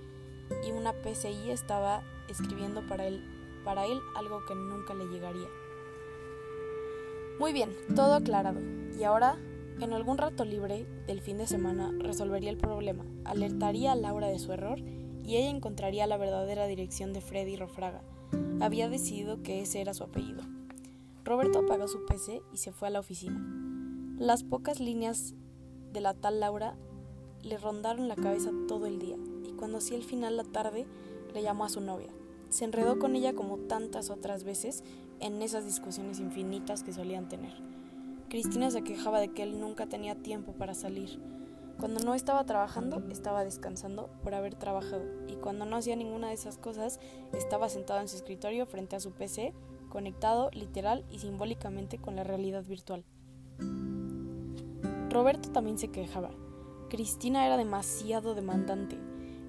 y 0.65 0.71
una 0.71 0.93
PCI 0.93 1.51
estaba 1.51 2.03
escribiendo 2.27 2.85
para 2.87 3.07
él, 3.07 3.23
para 3.63 3.85
él 3.85 3.99
algo 4.15 4.45
que 4.45 4.55
nunca 4.55 4.93
le 4.93 5.05
llegaría. 5.05 5.47
Muy 7.39 7.53
bien, 7.53 7.71
todo 7.95 8.13
aclarado. 8.13 8.59
Y 8.97 9.03
ahora, 9.03 9.37
en 9.79 9.93
algún 9.93 10.17
rato 10.17 10.45
libre 10.45 10.85
del 11.07 11.21
fin 11.21 11.37
de 11.37 11.47
semana, 11.47 11.91
resolvería 11.99 12.49
el 12.49 12.57
problema, 12.57 13.05
alertaría 13.25 13.91
a 13.91 13.95
Laura 13.95 14.27
de 14.27 14.39
su 14.39 14.53
error 14.53 14.79
y 15.23 15.37
ella 15.37 15.49
encontraría 15.49 16.07
la 16.07 16.17
verdadera 16.17 16.65
dirección 16.67 17.11
de 17.11 17.21
Freddy 17.21 17.57
Rofraga. 17.57 18.01
Había 18.61 18.89
decidido 18.89 19.41
que 19.43 19.61
ese 19.61 19.81
era 19.81 19.93
su 19.93 20.03
apellido. 20.03 20.43
Roberto 21.23 21.59
apagó 21.59 21.87
su 21.87 22.05
PC 22.05 22.41
y 22.53 22.57
se 22.57 22.71
fue 22.71 22.87
a 22.87 22.91
la 22.91 22.99
oficina. 22.99 23.43
Las 24.17 24.43
pocas 24.43 24.79
líneas 24.79 25.33
de 25.91 25.99
la 25.99 26.13
tal 26.13 26.39
Laura 26.39 26.77
le 27.41 27.57
rondaron 27.57 28.07
la 28.07 28.15
cabeza 28.15 28.51
todo 28.67 28.85
el 28.85 28.99
día 28.99 29.17
cuando 29.55 29.77
hacía 29.77 29.97
el 29.97 30.03
final 30.03 30.37
la 30.37 30.43
tarde 30.43 30.85
le 31.33 31.41
llamó 31.41 31.65
a 31.65 31.69
su 31.69 31.81
novia. 31.81 32.09
Se 32.49 32.65
enredó 32.65 32.99
con 32.99 33.15
ella 33.15 33.33
como 33.33 33.57
tantas 33.57 34.09
otras 34.09 34.43
veces 34.43 34.83
en 35.19 35.41
esas 35.41 35.65
discusiones 35.65 36.19
infinitas 36.19 36.83
que 36.83 36.93
solían 36.93 37.27
tener. 37.27 37.53
Cristina 38.29 38.71
se 38.71 38.83
quejaba 38.83 39.19
de 39.19 39.29
que 39.29 39.43
él 39.43 39.59
nunca 39.59 39.87
tenía 39.87 40.15
tiempo 40.15 40.53
para 40.53 40.73
salir. 40.73 41.19
Cuando 41.79 41.99
no 41.99 42.13
estaba 42.13 42.45
trabajando, 42.45 43.03
estaba 43.11 43.43
descansando 43.43 44.09
por 44.23 44.33
haber 44.33 44.55
trabajado, 44.55 45.03
y 45.27 45.35
cuando 45.35 45.65
no 45.65 45.75
hacía 45.75 45.95
ninguna 45.95 46.29
de 46.29 46.33
esas 46.33 46.57
cosas, 46.57 46.99
estaba 47.33 47.67
sentado 47.67 47.99
en 47.99 48.07
su 48.07 48.15
escritorio 48.15 48.65
frente 48.65 48.95
a 48.95 49.01
su 49.01 49.11
PC 49.11 49.53
conectado 49.95 50.49
literal 50.51 51.05
y 51.09 51.19
simbólicamente 51.19 51.97
con 51.97 52.17
la 52.17 52.25
realidad 52.25 52.65
virtual. 52.65 53.05
Roberto 55.09 55.49
también 55.51 55.77
se 55.77 55.87
quejaba. 55.87 56.31
Cristina 56.89 57.45
era 57.45 57.55
demasiado 57.55 58.35
demandante. 58.35 58.97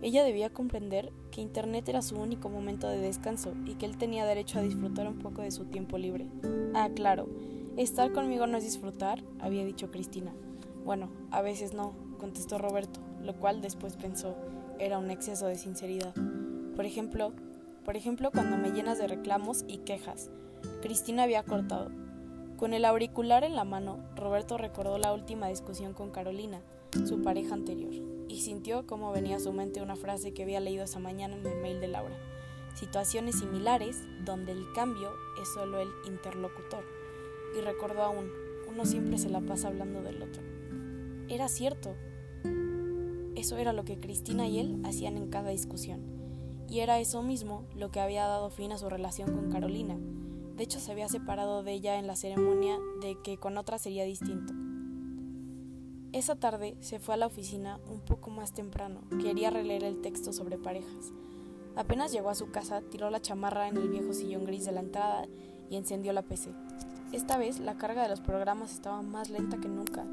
Ella 0.03 0.25
debía 0.25 0.51
comprender 0.51 1.13
que 1.31 1.41
Internet 1.41 1.89
era 1.89 2.03
su 2.03 2.17
único 2.17 2.49
momento 2.49 2.89
de 2.89 2.99
descanso 2.99 3.55
y 3.65 3.75
que 3.75 3.87
él 3.87 3.97
tenía 3.97 4.27
derecho 4.27 4.59
a 4.59 4.63
disfrutar 4.63 5.09
un 5.09 5.19
poco 5.19 5.43
de 5.43 5.51
su 5.51 5.65
tiempo 5.65 5.99
libre. 5.99 6.27
Ah, 6.75 6.91
claro, 6.95 7.29
estar 7.77 8.13
conmigo 8.13 8.47
no 8.47 8.59
es 8.59 8.65
disfrutar, 8.65 9.23
había 9.41 9.65
dicho 9.65 9.91
Cristina. 9.91 10.33
Bueno, 10.85 11.11
a 11.31 11.43
veces 11.43 11.73
no, 11.73 11.95
contestó 12.19 12.59
Roberto, 12.59 13.01
lo 13.23 13.35
cual 13.35 13.61
después 13.61 13.97
pensó 13.97 14.37
era 14.79 14.99
un 14.99 15.11
exceso 15.11 15.47
de 15.47 15.57
sinceridad. 15.57 16.15
Por 16.75 16.85
ejemplo, 16.85 17.33
por 17.85 17.97
ejemplo, 17.97 18.31
cuando 18.31 18.57
me 18.57 18.71
llenas 18.71 18.99
de 18.99 19.07
reclamos 19.07 19.65
y 19.69 19.79
quejas. 19.79 20.31
Cristina 20.83 21.23
había 21.23 21.45
cortado. 21.45 21.91
Con 22.57 22.75
el 22.75 22.85
auricular 22.85 23.45
en 23.45 23.55
la 23.55 23.65
mano, 23.65 23.99
Roberto 24.17 24.59
recordó 24.59 24.99
la 24.99 25.13
última 25.13 25.49
discusión 25.49 25.93
con 25.93 26.11
Carolina, 26.11 26.63
su 27.05 27.23
pareja 27.23 27.55
anterior, 27.55 27.93
y 28.29 28.41
sintió 28.41 28.87
cómo 28.87 29.13
venía 29.13 29.37
a 29.37 29.41
su 29.41 29.53
mente 29.53 29.83
una 29.83 29.97
frase 29.97 30.33
que 30.33 30.43
había 30.43 30.61
leído 30.61 30.85
esa 30.85 30.99
mañana 30.99 31.37
en 31.37 31.47
el 31.47 31.61
mail 31.61 31.81
de 31.81 31.89
Laura. 31.89 32.17
Situaciones 32.75 33.39
similares 33.39 34.03
donde 34.25 34.53
el 34.53 34.67
cambio 34.75 35.11
es 35.41 35.49
solo 35.55 35.81
el 35.81 35.89
interlocutor. 36.07 36.85
Y 37.57 37.61
recordó 37.61 38.03
aún, 38.03 38.31
uno 38.69 38.85
siempre 38.85 39.19
se 39.19 39.31
la 39.31 39.41
pasa 39.41 39.69
hablando 39.69 40.03
del 40.03 40.23
otro. 40.23 40.43
Era 41.29 41.49
cierto. 41.49 41.95
Eso 43.35 43.57
era 43.57 43.73
lo 43.73 43.85
que 43.85 43.99
Cristina 43.99 44.47
y 44.47 44.59
él 44.59 44.83
hacían 44.85 45.17
en 45.17 45.29
cada 45.29 45.51
discusión 45.51 46.17
y 46.69 46.81
era 46.81 46.99
eso 46.99 47.23
mismo 47.23 47.65
lo 47.75 47.91
que 47.91 48.01
había 48.01 48.27
dado 48.27 48.51
fin 48.51 48.73
a 48.73 48.79
su 48.79 48.89
relación 48.89 49.33
con 49.33 49.51
Carolina. 49.51 49.97
De 50.57 50.65
hecho, 50.65 50.81
se 50.81 50.91
había 50.91 51.09
separado 51.09 51.63
de 51.63 51.73
ella 51.73 51.99
en 51.99 52.07
la 52.07 52.17
ceremonia 52.17 52.79
de 53.01 53.17
que 53.23 53.37
con 53.37 53.59
otra 53.59 53.79
sería 53.79 54.05
distinto. 54.05 54.55
Esa 56.17 56.35
tarde 56.35 56.79
se 56.81 56.99
fue 56.99 57.13
a 57.13 57.19
la 57.19 57.27
oficina 57.27 57.79
un 57.91 58.01
poco 58.01 58.31
más 58.31 58.55
temprano. 58.55 59.03
Quería 59.21 59.51
releer 59.51 59.85
el 59.85 60.01
texto 60.01 60.33
sobre 60.33 60.57
parejas. 60.57 61.13
Apenas 61.77 62.11
llegó 62.11 62.31
a 62.31 62.35
su 62.35 62.51
casa, 62.51 62.81
tiró 62.81 63.11
la 63.11 63.21
chamarra 63.21 63.69
en 63.69 63.77
el 63.77 63.91
viejo 63.91 64.15
sillón 64.15 64.47
gris 64.47 64.65
de 64.65 64.73
la 64.73 64.81
entrada 64.81 65.27
y 65.69 65.77
encendió 65.77 66.15
la 66.15 66.23
PC. 66.23 66.55
Esta 67.13 67.37
vez 67.37 67.61
la 67.61 67.77
carga 67.77 68.03
de 68.03 68.09
los 68.09 68.23
programas 68.23 68.73
estaba 68.73 69.03
más 69.03 69.29
lenta 69.29 69.59
que 69.59 69.69
nunca, 69.69 70.07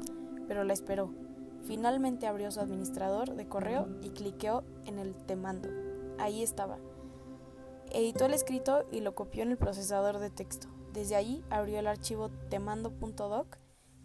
pero 0.46 0.62
la 0.62 0.74
esperó. 0.74 1.08
Finalmente 1.62 2.26
abrió 2.26 2.50
su 2.50 2.60
administrador 2.60 3.34
de 3.34 3.48
correo 3.48 3.88
y 4.02 4.10
cliqueó 4.10 4.62
en 4.84 4.98
el 4.98 5.14
te 5.14 5.36
mando. 5.36 5.70
Ahí 6.18 6.42
estaba. 6.42 6.76
Editó 7.92 8.26
el 8.26 8.34
escrito 8.34 8.84
y 8.92 9.00
lo 9.00 9.14
copió 9.14 9.42
en 9.42 9.52
el 9.52 9.56
procesador 9.56 10.18
de 10.18 10.28
texto. 10.28 10.68
Desde 10.92 11.16
allí 11.16 11.42
abrió 11.48 11.78
el 11.78 11.86
archivo 11.86 12.28
temando.doc 12.50 13.63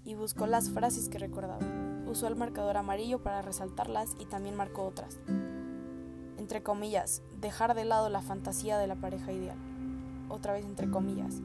y 0.09 0.15
buscó 0.15 0.47
las 0.47 0.71
frases 0.71 1.07
que 1.07 1.19
recordaba. 1.19 1.59
Usó 2.07 2.25
el 2.25 2.35
marcador 2.35 2.77
amarillo 2.77 3.19
para 3.19 3.43
resaltarlas 3.43 4.15
y 4.19 4.25
también 4.25 4.55
marcó 4.55 4.83
otras. 4.83 5.19
Entre 6.39 6.63
comillas, 6.63 7.21
dejar 7.39 7.75
de 7.75 7.85
lado 7.85 8.09
la 8.09 8.23
fantasía 8.23 8.79
de 8.79 8.87
la 8.87 8.95
pareja 8.95 9.31
ideal. 9.31 9.57
Otra 10.27 10.53
vez 10.53 10.65
entre 10.65 10.89
comillas. 10.89 11.41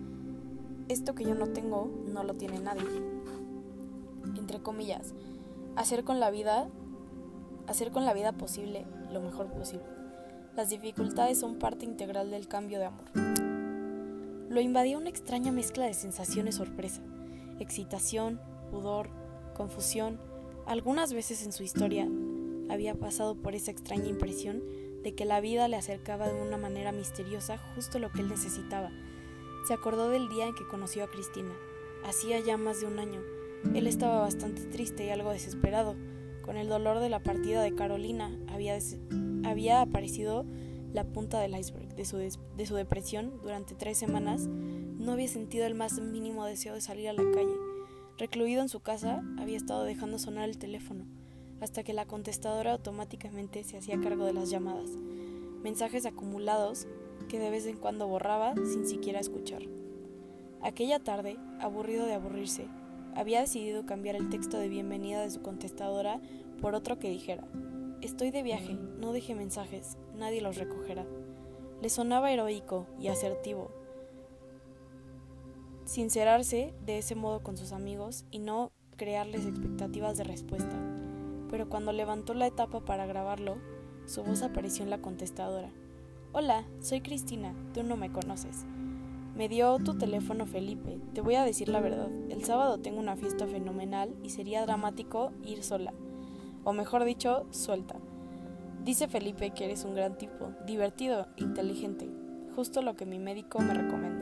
Esto 0.89 1.15
que 1.15 1.25
yo 1.25 1.35
no 1.35 1.49
tengo 1.49 1.91
no 2.07 2.25
lo 2.25 2.33
tiene 2.33 2.59
nadie. 2.59 2.87
Entre 4.35 4.63
comillas, 4.63 5.13
hacer 5.77 6.03
con 6.03 6.19
la 6.19 6.31
vida 6.31 6.69
hacer 7.67 7.91
con 7.91 8.07
la 8.07 8.15
vida 8.15 8.33
posible 8.33 8.87
lo 9.13 9.21
mejor 9.21 9.49
posible. 9.49 9.85
Las 10.57 10.71
dificultades 10.71 11.39
son 11.39 11.59
parte 11.59 11.85
integral 11.85 12.31
del 12.31 12.49
cambio 12.49 12.79
de 12.79 12.87
amor. 12.87 13.11
Lo 14.49 14.61
invadía 14.63 14.97
una 14.97 15.11
extraña 15.11 15.53
mezcla 15.53 15.85
de 15.85 15.93
sensaciones 15.93 16.55
sorpresa, 16.55 17.03
excitación, 17.59 18.41
pudor, 18.75 19.09
confusión. 19.55 20.21
Algunas 20.67 21.13
veces 21.13 21.45
en 21.45 21.53
su 21.53 21.63
historia 21.63 22.09
había 22.69 22.95
pasado 22.97 23.37
por 23.37 23.55
esa 23.55 23.71
extraña 23.71 24.09
impresión 24.09 24.63
de 25.05 25.15
que 25.15 25.25
la 25.25 25.41
vida 25.41 25.69
le 25.69 25.77
acercaba 25.77 26.29
de 26.29 26.41
una 26.41 26.57
manera 26.57 26.91
misteriosa 26.91 27.59
justo 27.75 28.01
lo 28.01 28.11
que 28.11 28.23
él 28.23 28.29
necesitaba. 28.29 28.91
Se 29.69 29.75
acordó 29.75 30.09
del 30.11 30.29
día 30.29 30.47
en 30.47 30.55
que 30.55 30.67
conoció 30.67 31.05
a 31.05 31.11
Cristina. 31.11 31.53
Hacía 32.05 32.41
ya 32.41 32.57
más 32.57 32.81
de 32.81 32.87
un 32.87 32.99
año. 32.99 33.21
Él 33.75 33.87
estaba 33.87 34.21
bastante 34.21 34.63
triste 34.65 35.07
y 35.07 35.11
algo 35.11 35.31
desesperado. 35.31 35.95
Con 36.43 36.57
el 36.57 36.69
dolor 36.69 36.99
de 36.99 37.09
la 37.09 37.23
partida 37.23 37.63
de 37.63 37.75
Carolina 37.75 38.37
había, 38.49 38.77
había 39.45 39.83
aparecido 39.83 40.45
la 40.93 41.05
punta 41.05 41.41
del 41.41 41.57
iceberg 41.57 41.95
de 41.95 42.05
su, 42.05 42.17
de 42.19 42.67
su 42.67 42.75
depresión 42.75 43.41
durante 43.43 43.75
tres 43.75 43.99
semanas, 43.99 44.47
no 44.47 45.13
había 45.13 45.29
sentido 45.29 45.67
el 45.67 45.75
más 45.75 46.01
mínimo 46.01 46.45
deseo 46.45 46.75
de 46.75 46.81
salir 46.81 47.09
a 47.09 47.13
la 47.13 47.23
calle. 47.33 47.64
Recluido 48.17 48.63
en 48.63 48.69
su 48.69 48.79
casa, 48.79 49.25
había 49.39 49.57
estado 49.57 49.83
dejando 49.83 50.21
sonar 50.21 50.49
el 50.49 50.57
teléfono, 50.57 51.05
hasta 51.61 51.83
que 51.83 51.93
la 51.93 52.07
contestadora 52.07 52.71
automáticamente 52.71 53.65
se 53.65 53.77
hacía 53.77 54.01
cargo 54.01 54.25
de 54.25 54.33
las 54.33 54.51
llamadas, 54.51 54.91
mensajes 55.65 56.07
acumulados 56.07 56.87
que 57.29 57.41
de 57.41 57.51
vez 57.51 57.67
en 57.67 57.77
cuando 57.77 58.07
borraba 58.07 58.55
sin 58.55 58.87
siquiera 58.87 59.19
escuchar. 59.19 59.63
Aquella 60.63 61.01
tarde, 61.01 61.39
aburrido 61.59 62.07
de 62.07 62.15
aburrirse, 62.15 62.69
había 63.17 63.41
decidido 63.41 63.85
cambiar 63.85 64.15
el 64.15 64.31
texto 64.31 64.59
de 64.59 64.69
bienvenida 64.69 65.21
de 65.21 65.31
su 65.31 65.43
contestadora 65.43 66.21
por 66.61 66.77
otro 66.77 67.01
que 67.01 67.11
dijera, 67.11 67.45
Estoy 68.01 68.31
de 68.31 68.43
viaje, 68.45 68.75
no 69.01 69.13
deje 69.13 69.35
mensajes, 69.35 69.97
nadie 70.15 70.41
los 70.41 70.57
recogerá. 70.57 71.05
Le 71.83 71.89
sonaba 71.89 72.31
heroico 72.31 72.87
y 73.01 73.09
asertivo. 73.09 73.73
Sincerarse 75.85 76.75
de 76.85 76.99
ese 76.99 77.15
modo 77.15 77.43
con 77.43 77.57
sus 77.57 77.73
amigos 77.73 78.25
y 78.31 78.39
no 78.39 78.73
crearles 78.97 79.47
expectativas 79.47 80.17
de 80.17 80.25
respuesta. 80.25 80.77
Pero 81.51 81.69
cuando 81.69 81.93
levantó 81.93 82.35
la 82.35 82.47
etapa 82.47 82.81
para 82.81 83.07
grabarlo, 83.07 83.57
su 84.07 84.23
voz 84.23 84.43
apareció 84.43 84.85
en 84.85 84.91
la 84.91 85.01
contestadora. 85.01 85.71
Hola, 86.33 86.65
soy 86.81 87.01
Cristina, 87.01 87.55
tú 87.73 87.83
no 87.83 87.97
me 87.97 88.11
conoces. 88.11 88.65
Me 89.37 89.49
dio 89.49 89.79
tu 89.79 89.99
teléfono 89.99 90.47
Felipe, 90.47 90.99
te 91.13 91.21
voy 91.21 91.35
a 91.35 91.45
decir 91.45 91.69
la 91.69 91.81
verdad. 91.81 92.11
El 92.31 92.45
sábado 92.45 92.79
tengo 92.79 93.01
una 93.01 93.17
fiesta 93.17 93.47
fenomenal 93.47 94.15
y 94.23 94.31
sería 94.31 94.65
dramático 94.65 95.33
ir 95.45 95.63
sola 95.63 95.93
o 96.65 96.73
mejor 96.73 97.05
dicho, 97.05 97.47
suelta. 97.51 97.97
Dice 98.85 99.07
Felipe 99.07 99.51
que 99.51 99.67
eres 99.67 99.85
un 99.85 99.95
gran 99.95 100.19
tipo, 100.19 100.51
divertido, 100.67 101.29
inteligente, 101.37 102.09
justo 102.57 102.83
lo 102.83 102.97
que 102.97 103.07
mi 103.07 103.19
médico 103.19 103.61
me 103.61 103.75
recomendó. 103.75 104.14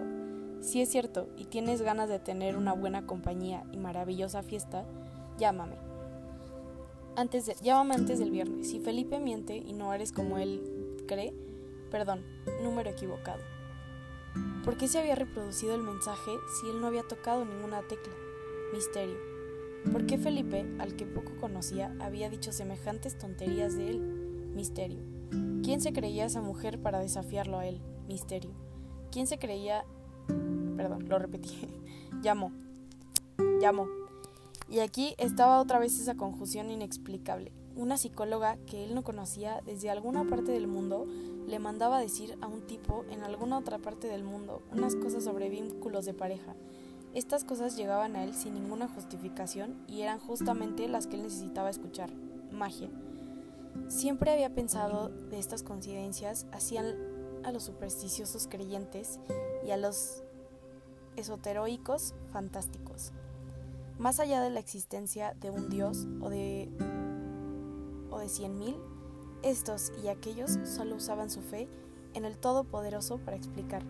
Si 0.62 0.80
es 0.80 0.88
cierto 0.88 1.28
y 1.36 1.44
tienes 1.44 1.82
ganas 1.82 2.08
de 2.08 2.18
tener 2.18 2.56
una 2.56 2.72
buena 2.72 3.06
compañía 3.06 3.64
y 3.70 3.76
maravillosa 3.76 4.42
fiesta, 4.42 4.86
llámame. 5.36 5.76
Antes 7.14 7.60
llámame 7.60 7.96
antes 7.96 8.18
del 8.18 8.30
viernes. 8.30 8.70
Si 8.70 8.80
Felipe 8.80 9.18
miente 9.18 9.56
y 9.58 9.74
no 9.74 9.92
eres 9.92 10.12
como 10.12 10.38
él 10.38 10.62
cree, 11.06 11.34
Perdón, 11.92 12.24
número 12.62 12.88
equivocado. 12.88 13.42
¿Por 14.64 14.78
qué 14.78 14.88
se 14.88 14.98
había 14.98 15.14
reproducido 15.14 15.74
el 15.74 15.82
mensaje 15.82 16.30
si 16.58 16.70
él 16.70 16.80
no 16.80 16.86
había 16.86 17.02
tocado 17.02 17.44
ninguna 17.44 17.82
tecla? 17.82 18.14
Misterio. 18.72 19.18
¿Por 19.92 20.06
qué 20.06 20.16
Felipe, 20.16 20.64
al 20.78 20.96
que 20.96 21.04
poco 21.04 21.32
conocía, 21.38 21.94
había 22.00 22.30
dicho 22.30 22.50
semejantes 22.50 23.18
tonterías 23.18 23.76
de 23.76 23.90
él? 23.90 24.00
Misterio. 24.54 25.00
¿Quién 25.62 25.82
se 25.82 25.92
creía 25.92 26.24
esa 26.24 26.40
mujer 26.40 26.80
para 26.80 27.00
desafiarlo 27.00 27.58
a 27.58 27.66
él? 27.66 27.82
Misterio. 28.08 28.52
¿Quién 29.10 29.26
se 29.26 29.38
creía... 29.38 29.84
Perdón, 30.82 31.08
lo 31.08 31.16
repetí. 31.20 31.68
Llamó. 32.22 32.50
Llamó. 33.60 33.86
Y 34.68 34.80
aquí 34.80 35.14
estaba 35.16 35.60
otra 35.60 35.78
vez 35.78 35.96
esa 36.00 36.16
confusión 36.16 36.72
inexplicable. 36.72 37.52
Una 37.76 37.96
psicóloga 37.96 38.56
que 38.66 38.84
él 38.84 38.96
no 38.96 39.04
conocía 39.04 39.60
desde 39.64 39.90
alguna 39.90 40.24
parte 40.24 40.50
del 40.50 40.66
mundo 40.66 41.06
le 41.46 41.60
mandaba 41.60 42.00
decir 42.00 42.36
a 42.40 42.48
un 42.48 42.66
tipo 42.66 43.04
en 43.10 43.22
alguna 43.22 43.58
otra 43.58 43.78
parte 43.78 44.08
del 44.08 44.24
mundo 44.24 44.60
unas 44.72 44.96
cosas 44.96 45.22
sobre 45.22 45.50
vínculos 45.50 46.04
de 46.04 46.14
pareja. 46.14 46.56
Estas 47.14 47.44
cosas 47.44 47.76
llegaban 47.76 48.16
a 48.16 48.24
él 48.24 48.34
sin 48.34 48.54
ninguna 48.54 48.88
justificación 48.88 49.84
y 49.86 50.00
eran 50.00 50.18
justamente 50.18 50.88
las 50.88 51.06
que 51.06 51.14
él 51.14 51.22
necesitaba 51.22 51.70
escuchar. 51.70 52.10
Magia. 52.50 52.90
Siempre 53.86 54.32
había 54.32 54.52
pensado 54.52 55.10
de 55.10 55.38
estas 55.38 55.62
coincidencias 55.62 56.46
hacían 56.50 56.96
a 57.44 57.52
los 57.52 57.62
supersticiosos 57.62 58.48
creyentes 58.48 59.20
y 59.64 59.70
a 59.70 59.76
los 59.76 60.24
esoteroicos 61.16 62.14
fantásticos. 62.32 63.12
Más 63.98 64.20
allá 64.20 64.40
de 64.40 64.50
la 64.50 64.60
existencia 64.60 65.34
de 65.40 65.50
un 65.50 65.68
dios 65.68 66.06
o 66.20 66.30
de, 66.30 66.70
o 68.10 68.18
de 68.18 68.28
cien 68.28 68.58
mil, 68.58 68.76
estos 69.42 69.92
y 70.02 70.08
aquellos 70.08 70.58
solo 70.64 70.96
usaban 70.96 71.30
su 71.30 71.40
fe 71.40 71.68
en 72.14 72.24
el 72.24 72.38
Todopoderoso 72.38 73.18
para 73.18 73.36
explicar, 73.36 73.82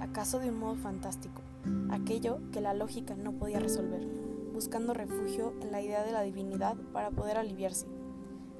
acaso 0.00 0.38
de 0.38 0.50
un 0.50 0.58
modo 0.58 0.76
fantástico, 0.76 1.42
aquello 1.90 2.40
que 2.52 2.60
la 2.60 2.74
lógica 2.74 3.14
no 3.14 3.32
podía 3.32 3.58
resolver, 3.58 4.06
buscando 4.52 4.94
refugio 4.94 5.54
en 5.60 5.72
la 5.72 5.80
idea 5.80 6.04
de 6.04 6.12
la 6.12 6.22
divinidad 6.22 6.76
para 6.92 7.10
poder 7.10 7.36
aliviarse, 7.36 7.86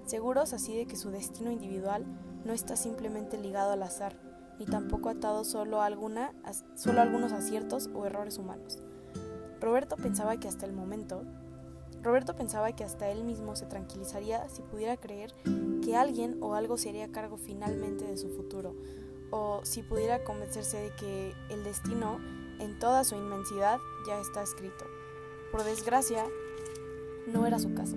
seguros 0.05 0.53
así 0.53 0.77
de 0.77 0.87
que 0.87 0.97
su 0.97 1.11
destino 1.11 1.51
individual 1.51 2.07
no 2.45 2.53
está 2.53 2.77
simplemente 2.77 3.39
ligado 3.39 3.73
al 3.73 3.83
azar, 3.83 4.28
ni 4.59 4.67
tampoco 4.67 5.09
atado 5.09 5.45
solo 5.45 5.81
a, 5.81 5.87
alguna, 5.87 6.33
solo 6.75 7.00
algunos 7.00 7.33
aciertos 7.33 7.88
o 7.95 8.07
errores 8.07 8.38
humanos. 8.38 8.79
Roberto 9.61 9.97
pensaba 9.97 10.38
que 10.38 10.49
hasta 10.49 10.67
el 10.67 10.73
momento, 10.73 11.23
Roberto 12.03 12.37
pensaba 12.37 12.73
que 12.73 12.85
hasta 12.85 13.09
él 13.11 13.25
mismo 13.25 13.57
se 13.57 13.67
tranquilizaría 13.67 14.49
si 14.49 14.62
pudiera 14.62 14.97
creer 14.97 15.35
que 15.83 15.97
alguien 15.97 16.38
o 16.41 16.55
algo 16.55 16.77
se 16.77 16.91
haría 16.91 17.11
cargo 17.11 17.37
finalmente 17.37 18.05
de 18.05 18.17
su 18.17 18.29
futuro, 18.31 18.75
o 19.31 19.61
si 19.65 19.83
pudiera 19.83 20.25
convencerse 20.25 20.79
de 20.79 20.91
que 20.97 21.33
el 21.50 21.65
destino, 21.65 22.19
en 22.61 22.79
toda 22.79 23.05
su 23.05 23.15
inmensidad, 23.15 23.79
ya 24.07 24.21
está 24.21 24.43
escrito. 24.43 24.85
Por 25.53 25.65
desgracia, 25.65 26.25
no 27.27 27.47
era 27.47 27.59
su 27.59 27.75
caso. 27.75 27.97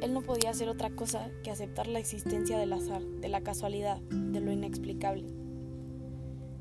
Él 0.00 0.12
no 0.12 0.22
podía 0.22 0.50
hacer 0.50 0.68
otra 0.68 0.90
cosa 0.90 1.30
que 1.42 1.50
aceptar 1.50 1.86
la 1.88 1.98
existencia 1.98 2.58
del 2.58 2.72
azar, 2.72 3.02
de 3.02 3.28
la 3.28 3.42
casualidad, 3.42 3.98
de 3.98 4.40
lo 4.40 4.52
inexplicable. 4.52 5.24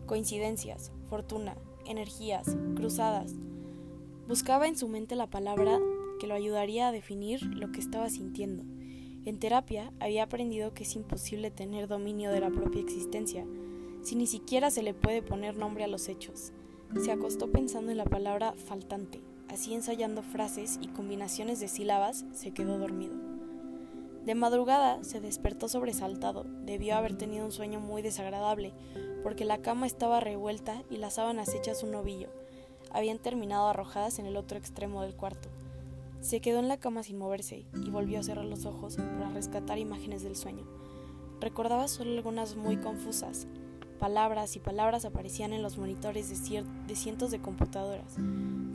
Coincidencias, 0.07 0.93
fortuna, 1.09 1.57
energías, 1.85 2.55
cruzadas. 2.77 3.35
Buscaba 4.25 4.65
en 4.65 4.77
su 4.77 4.87
mente 4.87 5.17
la 5.17 5.27
palabra 5.27 5.79
que 6.21 6.27
lo 6.27 6.33
ayudaría 6.33 6.87
a 6.87 6.91
definir 6.93 7.43
lo 7.43 7.73
que 7.73 7.81
estaba 7.81 8.09
sintiendo. 8.09 8.63
En 9.25 9.37
terapia 9.37 9.91
había 9.99 10.23
aprendido 10.23 10.73
que 10.73 10.83
es 10.83 10.95
imposible 10.95 11.51
tener 11.51 11.89
dominio 11.89 12.31
de 12.31 12.39
la 12.39 12.49
propia 12.49 12.79
existencia, 12.79 13.45
si 14.01 14.15
ni 14.15 14.27
siquiera 14.27 14.71
se 14.71 14.81
le 14.81 14.93
puede 14.93 15.21
poner 15.21 15.57
nombre 15.57 15.83
a 15.83 15.87
los 15.87 16.07
hechos. 16.07 16.53
Se 17.03 17.11
acostó 17.11 17.51
pensando 17.51 17.91
en 17.91 17.97
la 17.97 18.05
palabra 18.05 18.53
faltante, 18.53 19.19
así 19.49 19.73
ensayando 19.73 20.23
frases 20.23 20.79
y 20.81 20.87
combinaciones 20.87 21.59
de 21.59 21.67
sílabas, 21.67 22.23
se 22.31 22.51
quedó 22.51 22.79
dormido. 22.79 23.15
De 24.25 24.35
madrugada 24.35 25.03
se 25.03 25.19
despertó 25.19 25.67
sobresaltado, 25.67 26.45
debió 26.65 26.95
haber 26.95 27.17
tenido 27.17 27.45
un 27.45 27.51
sueño 27.51 27.81
muy 27.81 28.01
desagradable, 28.01 28.73
porque 29.27 29.43
la 29.43 29.57
cama 29.57 29.85
estaba 29.85 30.21
revuelta 30.21 30.83
y 30.89 30.95
las 30.95 31.15
sábanas 31.15 31.53
hechas 31.53 31.83
un 31.83 31.93
ovillo. 31.95 32.29
Habían 32.91 33.19
terminado 33.19 33.67
arrojadas 33.67 34.19
en 34.19 34.25
el 34.25 34.37
otro 34.37 34.57
extremo 34.57 35.01
del 35.01 35.15
cuarto. 35.15 35.49
Se 36.21 36.39
quedó 36.39 36.59
en 36.59 36.69
la 36.69 36.77
cama 36.77 37.03
sin 37.03 37.17
moverse 37.17 37.65
y 37.83 37.89
volvió 37.89 38.21
a 38.21 38.23
cerrar 38.23 38.45
los 38.45 38.65
ojos 38.65 38.95
para 38.95 39.29
rescatar 39.31 39.79
imágenes 39.79 40.23
del 40.23 40.37
sueño. 40.37 40.65
Recordaba 41.41 41.89
solo 41.89 42.13
algunas 42.13 42.55
muy 42.55 42.77
confusas. 42.77 43.47
Palabras 43.99 44.55
y 44.55 44.59
palabras 44.59 45.03
aparecían 45.03 45.51
en 45.51 45.61
los 45.61 45.77
monitores 45.77 46.29
de, 46.29 46.63
de 46.87 46.95
cientos 46.95 47.29
de 47.29 47.41
computadoras. 47.41 48.15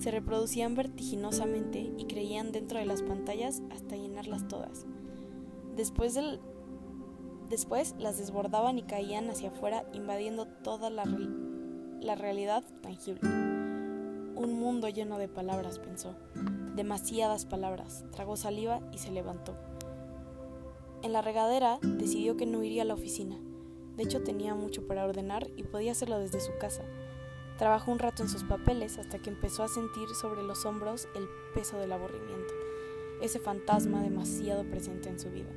Se 0.01 0.11
reproducían 0.11 0.75
vertiginosamente 0.75 1.95
y 1.97 2.05
creían 2.05 2.53
dentro 2.53 2.79
de 2.79 2.85
las 2.85 3.01
pantallas 3.01 3.63
hasta 3.71 3.97
llenarlas 3.97 4.49
todas. 4.49 4.85
Después, 5.77 6.13
del, 6.13 6.41
después 7.53 7.95
las 7.99 8.17
desbordaban 8.17 8.79
y 8.79 8.83
caían 8.83 9.29
hacia 9.29 9.51
afuera 9.51 9.85
invadiendo 9.93 10.47
toda 10.47 10.89
la, 10.89 11.05
la 12.01 12.15
realidad 12.15 12.65
tangible. 12.81 13.21
Un 13.29 14.59
mundo 14.59 14.89
lleno 14.89 15.19
de 15.19 15.29
palabras, 15.29 15.79
pensó. 15.79 16.17
Demasiadas 16.75 17.45
palabras. 17.45 18.07
Tragó 18.11 18.37
saliva 18.37 18.81
y 18.91 18.97
se 18.97 19.11
levantó. 19.11 19.55
En 21.03 21.13
la 21.13 21.21
regadera 21.21 21.79
decidió 21.83 22.39
que 22.39 22.47
no 22.47 22.63
iría 22.63 22.83
a 22.83 22.87
la 22.87 22.95
oficina. 22.95 23.37
De 23.97 24.05
hecho 24.05 24.23
tenía 24.23 24.55
mucho 24.55 24.87
para 24.87 25.05
ordenar 25.05 25.47
y 25.59 25.65
podía 25.65 25.93
hacerlo 25.93 26.19
desde 26.19 26.41
su 26.41 26.53
casa. 26.59 26.85
Trabajó 27.59 27.93
un 27.93 27.99
rato 27.99 28.23
en 28.23 28.31
sus 28.31 28.45
papeles 28.45 28.97
hasta 28.97 29.19
que 29.19 29.29
empezó 29.29 29.63
a 29.63 29.69
sentir 29.69 30.09
sobre 30.19 30.43
los 30.43 30.65
hombros 30.65 31.07
el 31.15 31.29
peso 31.55 31.77
del 31.77 31.93
aburrimiento, 31.93 32.55
ese 33.21 33.39
fantasma 33.39 34.03
demasiado 34.03 34.65
presente 34.65 35.11
en 35.11 35.21
su 35.21 35.29
vida. 35.29 35.51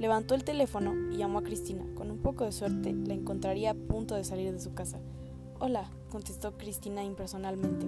Levantó 0.00 0.34
el 0.34 0.44
teléfono 0.44 0.94
y 1.12 1.18
llamó 1.18 1.40
a 1.40 1.42
Cristina. 1.42 1.84
Con 1.94 2.10
un 2.10 2.22
poco 2.22 2.44
de 2.44 2.52
suerte 2.52 2.94
la 2.94 3.12
encontraría 3.12 3.72
a 3.72 3.74
punto 3.74 4.14
de 4.14 4.24
salir 4.24 4.50
de 4.50 4.58
su 4.58 4.72
casa. 4.72 4.98
Hola, 5.58 5.90
contestó 6.08 6.56
Cristina 6.56 7.04
impersonalmente. 7.04 7.86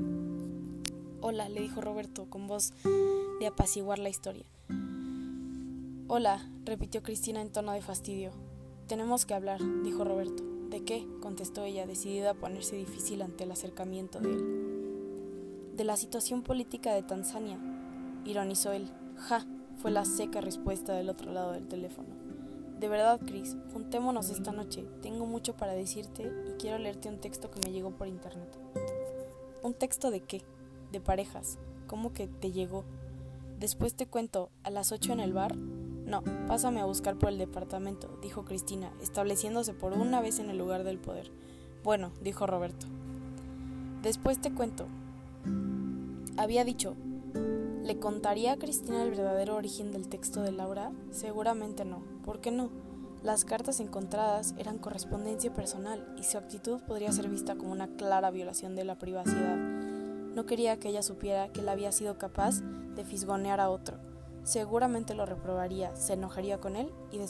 Hola, 1.23 1.49
le 1.49 1.63
dijo 1.63 1.81
Roberto 1.81 2.27
con 2.29 2.49
voz 2.49 2.75
de 3.41 3.47
apaciguar 3.47 3.99
la 3.99 4.11
historia. 4.11 4.45
Hola, 6.07 6.47
repitió 6.67 7.03
Cristina 7.03 7.41
en 7.41 7.51
tono 7.51 7.73
de 7.73 7.81
fastidio. 7.81 8.33
Tenemos 8.89 9.25
que 9.25 9.33
hablar, 9.33 9.63
dijo 9.83 10.05
Roberto. 10.05 10.43
¿De 10.69 10.85
qué? 10.85 11.09
contestó 11.23 11.65
ella, 11.65 11.87
decidida 11.87 12.33
a 12.33 12.35
ponerse 12.35 12.77
difícil 12.77 13.23
ante 13.23 13.45
el 13.45 13.53
acercamiento 13.53 14.21
de 14.21 14.33
él. 14.33 15.73
De 15.79 15.85
la 15.85 15.97
situación 15.97 16.43
política 16.43 16.93
de 16.93 17.05
Tanzania, 17.05 17.59
ironizó 18.27 18.73
él. 18.73 18.91
Ja, 19.17 19.47
fue 19.77 19.91
la 19.91 20.05
seca 20.05 20.41
respuesta 20.41 20.93
del 20.95 21.09
otro 21.09 21.33
lado 21.33 21.53
del 21.53 21.69
teléfono. 21.69 22.09
De 22.79 22.89
verdad, 22.89 23.21
Chris, 23.25 23.57
juntémonos 23.73 24.31
esta 24.31 24.53
noche. 24.53 24.85
Tengo 25.03 25.27
mucho 25.27 25.55
para 25.57 25.73
decirte 25.73 26.33
y 26.49 26.53
quiero 26.61 26.79
leerte 26.79 27.09
un 27.09 27.21
texto 27.21 27.51
que 27.51 27.61
me 27.65 27.73
llegó 27.73 27.91
por 27.93 28.09
internet. 28.09 28.59
¿Un 29.63 29.75
texto 29.75 30.11
de 30.11 30.21
qué? 30.21 30.43
de 30.93 31.01
parejas. 31.01 31.59
¿Cómo 31.89 32.13
que 32.13 32.29
te 32.29 32.53
llegó? 32.53 32.85
Después 33.59 33.95
te 33.95 34.07
cuento, 34.07 34.51
¿a 34.63 34.71
las 34.71 34.93
ocho 34.93 35.13
en 35.13 35.21
el 35.21 35.33
bar? 35.33 35.57
No, 35.57 36.23
pásame 36.47 36.81
a 36.81 36.85
buscar 36.85 37.17
por 37.17 37.31
el 37.31 37.39
departamento, 37.39 38.19
dijo 38.23 38.45
Cristina, 38.45 38.93
estableciéndose 39.01 39.73
por 39.73 39.93
una 39.93 40.21
vez 40.21 40.39
en 40.39 40.51
el 40.51 40.59
lugar 40.59 40.85
del 40.85 40.99
poder. 40.99 41.31
Bueno, 41.83 42.13
dijo 42.21 42.47
Roberto. 42.47 42.87
Después 44.03 44.41
te 44.41 44.53
cuento. 44.53 44.87
Había 46.37 46.65
dicho, 46.65 46.97
¿le 47.83 47.99
contaría 47.99 48.53
a 48.53 48.57
Cristina 48.57 49.03
el 49.03 49.11
verdadero 49.11 49.57
origen 49.57 49.93
del 49.93 50.09
texto 50.09 50.43
de 50.43 50.53
Laura? 50.53 50.93
Seguramente 51.11 51.85
no. 51.85 52.03
¿Por 52.25 52.41
qué 52.41 52.51
no? 52.51 52.71
Las 53.23 53.45
cartas 53.45 53.81
encontradas 53.81 54.55
eran 54.59 54.79
correspondencia 54.79 55.53
personal 55.53 56.15
y 56.19 56.25
su 56.25 56.39
actitud 56.39 56.81
podría 56.83 57.13
ser 57.13 57.29
vista 57.29 57.55
como 57.55 57.73
una 57.73 57.89
clara 57.97 58.31
violación 58.31 58.75
de 58.75 58.85
la 58.85 58.99
privacidad. 58.99 59.57
No 59.57 60.47
quería 60.47 60.81
que 60.81 60.89
ella 60.89 61.03
supiera 61.03 61.53
que 61.53 61.61
él 61.61 61.69
había 61.69 61.93
sido 61.93 62.19
capaz 62.19 62.61
de 62.61 63.05
fisgonear 63.05 63.61
a 63.61 63.71
otro. 63.71 63.99
Seguramente 64.45 65.15
lo 65.15 65.27
reprobaría, 65.27 65.95
se 65.95 66.15
enojaría 66.15 66.59
con 66.59 66.75
él 66.75 66.91
y 67.13 67.21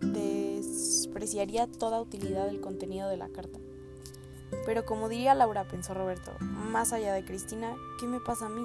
despreciaría 0.00 1.66
toda 1.66 2.00
utilidad 2.00 2.46
del 2.46 2.60
contenido 2.60 3.08
de 3.08 3.16
la 3.16 3.28
carta. 3.28 3.60
Pero 4.66 4.84
como 4.86 5.08
diría 5.08 5.34
Laura, 5.34 5.68
pensó 5.68 5.94
Roberto, 5.94 6.32
más 6.40 6.92
allá 6.92 7.12
de 7.12 7.24
Cristina, 7.24 7.76
¿qué 8.00 8.06
me 8.06 8.18
pasa 8.18 8.46
a 8.46 8.50
mí? 8.50 8.62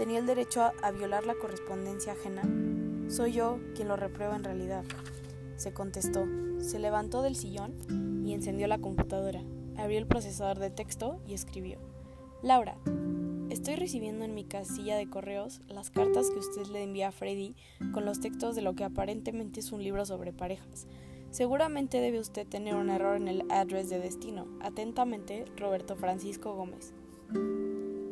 ¿Tenía 0.00 0.18
el 0.18 0.24
derecho 0.24 0.62
a, 0.62 0.90
violar 0.92 1.26
la 1.26 1.34
correspondencia 1.34 2.14
ajena? 2.14 2.40
Soy 3.10 3.32
yo 3.32 3.60
quien 3.74 3.86
lo 3.86 3.96
reprueba 3.96 4.34
en 4.34 4.44
realidad. 4.44 4.82
Se 5.56 5.74
contestó, 5.74 6.24
se 6.58 6.78
levantó 6.78 7.20
del 7.20 7.36
sillón 7.36 8.24
y 8.26 8.32
encendió 8.32 8.66
la 8.66 8.78
computadora, 8.78 9.42
abrió 9.76 9.98
el 9.98 10.06
procesador 10.06 10.58
de 10.58 10.70
texto 10.70 11.20
y 11.26 11.34
escribió. 11.34 11.80
Laura, 12.42 12.78
estoy 13.50 13.76
recibiendo 13.76 14.24
en 14.24 14.34
mi 14.34 14.44
casilla 14.44 14.96
de 14.96 15.10
correos 15.10 15.60
las 15.68 15.90
cartas 15.90 16.30
que 16.30 16.38
usted 16.38 16.68
le 16.68 16.82
envía 16.82 17.08
a 17.08 17.12
Freddy 17.12 17.54
con 17.92 18.06
los 18.06 18.20
textos 18.20 18.56
de 18.56 18.62
lo 18.62 18.74
que 18.74 18.84
aparentemente 18.84 19.60
es 19.60 19.70
un 19.70 19.84
libro 19.84 20.06
sobre 20.06 20.32
parejas. 20.32 20.86
Seguramente 21.30 22.00
debe 22.00 22.20
usted 22.20 22.46
tener 22.46 22.74
un 22.74 22.88
error 22.88 23.18
en 23.18 23.28
el 23.28 23.44
address 23.50 23.90
de 23.90 23.98
destino. 23.98 24.46
Atentamente, 24.62 25.44
Roberto 25.58 25.94
Francisco 25.94 26.54
Gómez. 26.54 26.94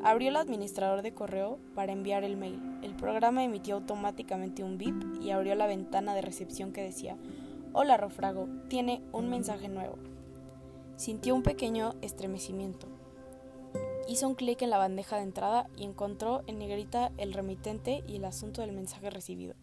Abrió 0.03 0.31
el 0.31 0.37
administrador 0.37 1.03
de 1.03 1.13
correo 1.13 1.59
para 1.75 1.93
enviar 1.93 2.25
el 2.25 2.37
mail. 2.37 2.61
El 2.83 2.95
programa 2.95 3.43
emitió 3.43 3.75
automáticamente 3.75 4.63
un 4.63 4.79
bip 4.79 4.95
y 5.21 5.31
abrió 5.31 5.55
la 5.55 5.67
ventana 5.67 6.15
de 6.15 6.23
recepción 6.23 6.73
que 6.73 6.83
decía, 6.83 7.17
Hola 7.73 7.97
Rofrago, 7.97 8.49
tiene 8.69 9.03
un 9.13 9.29
mensaje 9.29 9.69
nuevo. 9.69 9.99
Sintió 10.97 11.35
un 11.35 11.43
pequeño 11.43 11.95
estremecimiento. 12.01 12.87
Hizo 14.09 14.27
un 14.27 14.37
clic 14.37 14.63
en 14.63 14.71
la 14.71 14.79
bandeja 14.79 15.17
de 15.17 15.23
entrada 15.23 15.69
y 15.77 15.85
encontró 15.85 16.43
en 16.47 16.59
negrita 16.59 17.13
el 17.19 17.35
remitente 17.35 18.03
y 18.07 18.17
el 18.17 18.25
asunto 18.25 18.63
del 18.63 18.73
mensaje 18.73 19.11
recibido. 19.11 19.55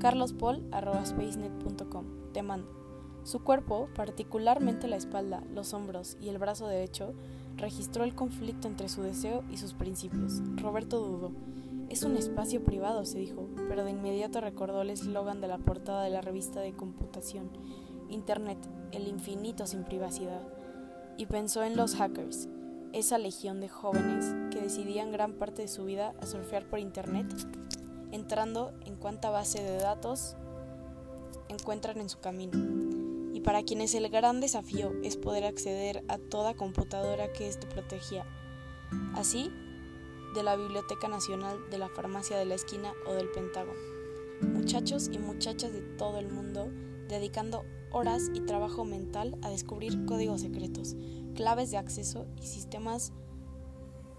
carlospol.spacenet.com 0.00 2.32
Te 2.32 2.42
mando. 2.42 2.70
Su 3.24 3.42
cuerpo, 3.42 3.88
particularmente 3.94 4.88
la 4.88 4.96
espalda, 4.96 5.42
los 5.52 5.74
hombros 5.74 6.16
y 6.20 6.28
el 6.28 6.38
brazo 6.38 6.68
derecho, 6.68 7.14
registró 7.56 8.04
el 8.04 8.14
conflicto 8.14 8.68
entre 8.68 8.88
su 8.88 9.02
deseo 9.02 9.42
y 9.50 9.56
sus 9.56 9.74
principios. 9.74 10.42
Roberto 10.56 11.00
dudó. 11.00 11.32
Es 11.88 12.02
un 12.02 12.16
espacio 12.16 12.64
privado, 12.64 13.04
se 13.04 13.18
dijo, 13.18 13.48
pero 13.68 13.84
de 13.84 13.92
inmediato 13.92 14.40
recordó 14.40 14.82
el 14.82 14.90
eslogan 14.90 15.40
de 15.40 15.48
la 15.48 15.58
portada 15.58 16.02
de 16.02 16.10
la 16.10 16.20
revista 16.20 16.60
de 16.60 16.74
computación, 16.74 17.50
Internet, 18.08 18.58
el 18.92 19.06
infinito 19.06 19.66
sin 19.66 19.84
privacidad, 19.84 20.42
y 21.16 21.26
pensó 21.26 21.62
en 21.62 21.76
los 21.76 21.94
hackers, 21.94 22.48
esa 22.92 23.18
legión 23.18 23.60
de 23.60 23.68
jóvenes 23.68 24.34
que 24.50 24.60
decidían 24.60 25.12
gran 25.12 25.34
parte 25.34 25.62
de 25.62 25.68
su 25.68 25.84
vida 25.84 26.14
a 26.20 26.26
surfear 26.26 26.66
por 26.66 26.80
Internet, 26.80 27.26
entrando 28.10 28.72
en 28.84 28.96
cuanta 28.96 29.30
base 29.30 29.62
de 29.62 29.78
datos 29.78 30.36
encuentran 31.48 32.00
en 32.00 32.08
su 32.08 32.18
camino 32.18 32.95
para 33.46 33.62
quienes 33.62 33.94
el 33.94 34.08
gran 34.10 34.40
desafío 34.40 34.92
es 35.04 35.16
poder 35.16 35.44
acceder 35.44 36.02
a 36.08 36.18
toda 36.18 36.54
computadora 36.54 37.32
que 37.32 37.46
éste 37.46 37.68
protegía. 37.68 38.26
Así, 39.14 39.52
de 40.34 40.42
la 40.42 40.56
Biblioteca 40.56 41.06
Nacional, 41.06 41.56
de 41.70 41.78
la 41.78 41.88
Farmacia 41.88 42.36
de 42.36 42.44
la 42.44 42.56
Esquina 42.56 42.92
o 43.06 43.12
del 43.12 43.30
Pentágono. 43.30 43.78
Muchachos 44.42 45.08
y 45.12 45.18
muchachas 45.18 45.72
de 45.72 45.80
todo 45.80 46.18
el 46.18 46.28
mundo 46.28 46.72
dedicando 47.08 47.64
horas 47.92 48.32
y 48.34 48.40
trabajo 48.40 48.84
mental 48.84 49.38
a 49.42 49.48
descubrir 49.48 50.06
códigos 50.06 50.40
secretos, 50.40 50.96
claves 51.36 51.70
de 51.70 51.76
acceso 51.76 52.26
y 52.42 52.48
sistemas 52.48 53.12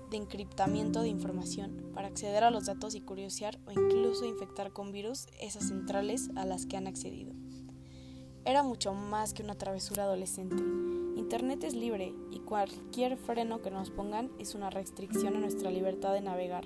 de 0.09 0.15
encriptamiento 0.15 1.01
de 1.01 1.09
información 1.09 1.91
para 1.93 2.07
acceder 2.07 2.45
a 2.45 2.49
los 2.49 2.67
datos 2.67 2.95
y 2.95 3.01
curiosear 3.01 3.59
o 3.65 3.71
incluso 3.71 4.25
infectar 4.25 4.71
con 4.71 4.93
virus 4.93 5.27
esas 5.41 5.67
centrales 5.67 6.29
a 6.37 6.45
las 6.45 6.65
que 6.65 6.77
han 6.77 6.87
accedido. 6.87 7.33
Era 8.47 8.63
mucho 8.63 8.93
más 8.93 9.33
que 9.33 9.43
una 9.43 9.55
travesura 9.55 10.03
adolescente. 10.03 10.63
Internet 11.17 11.65
es 11.65 11.73
libre 11.73 12.13
y 12.31 12.39
cualquier 12.39 13.17
freno 13.17 13.61
que 13.61 13.71
nos 13.71 13.89
pongan 13.89 14.31
es 14.39 14.55
una 14.55 14.69
restricción 14.69 15.35
a 15.35 15.39
nuestra 15.41 15.69
libertad 15.69 16.13
de 16.13 16.21
navegar. 16.21 16.65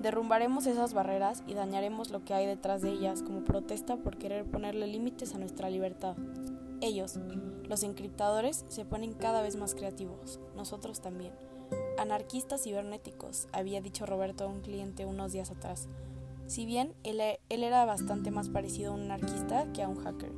Derrumbaremos 0.00 0.66
esas 0.66 0.92
barreras 0.92 1.42
y 1.46 1.54
dañaremos 1.54 2.10
lo 2.10 2.26
que 2.26 2.34
hay 2.34 2.44
detrás 2.44 2.82
de 2.82 2.90
ellas 2.90 3.22
como 3.22 3.44
protesta 3.44 3.96
por 3.96 4.18
querer 4.18 4.44
ponerle 4.44 4.86
límites 4.88 5.34
a 5.34 5.38
nuestra 5.38 5.70
libertad. 5.70 6.18
Ellos, 6.82 7.18
los 7.66 7.82
encriptadores, 7.82 8.66
se 8.68 8.84
ponen 8.84 9.14
cada 9.14 9.40
vez 9.40 9.56
más 9.56 9.74
creativos, 9.74 10.38
nosotros 10.54 11.00
también. 11.00 11.32
Anarquistas 11.96 12.64
cibernéticos, 12.64 13.48
había 13.52 13.80
dicho 13.80 14.04
Roberto 14.04 14.44
a 14.44 14.48
un 14.48 14.60
cliente 14.60 15.06
unos 15.06 15.32
días 15.32 15.50
atrás. 15.50 15.88
Si 16.52 16.66
bien 16.66 16.92
él, 17.02 17.18
era 17.48 17.86
bastante 17.86 18.30
más 18.30 18.50
parecido 18.50 18.92
a 18.92 18.94
un 18.94 19.10
anarquista 19.10 19.72
que 19.72 19.82
a 19.82 19.88
un 19.88 19.96
hacker, 19.96 20.30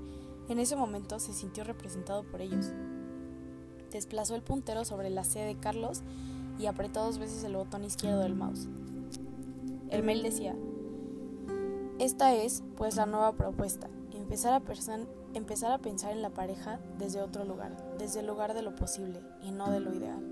en 0.48 0.60
ese 0.60 0.76
momento 0.76 1.18
se 1.18 1.32
sintió 1.32 1.64
representado 1.64 2.22
por 2.22 2.40
ellos. 2.40 2.66
Desplazó 3.90 4.36
el 4.36 4.42
puntero 4.42 4.84
sobre 4.84 5.10
la 5.10 5.24
C 5.24 5.40
de 5.40 5.56
Carlos 5.56 6.04
y 6.56 6.66
apretó 6.66 7.04
dos 7.04 7.18
veces 7.18 7.42
el 7.42 7.56
botón 7.56 7.82
izquierdo 7.82 8.20
del 8.20 8.36
mouse. 8.36 8.68
El 9.90 10.04
mail 10.04 10.22
decía, 10.22 10.54
esta 11.98 12.32
es, 12.32 12.62
pues, 12.76 12.94
la 12.94 13.06
nueva 13.06 13.32
propuesta, 13.32 13.90
empezar 14.12 14.52
a, 14.52 14.62
empezar 15.34 15.72
a 15.72 15.78
pensar 15.78 16.12
en 16.12 16.22
la 16.22 16.30
pareja 16.30 16.78
desde 16.96 17.22
otro 17.22 17.44
lugar, 17.44 17.96
desde 17.98 18.20
el 18.20 18.28
lugar 18.28 18.54
de 18.54 18.62
lo 18.62 18.76
posible 18.76 19.20
y 19.42 19.50
no 19.50 19.68
de 19.68 19.80
lo 19.80 19.92
ideal. 19.92 20.22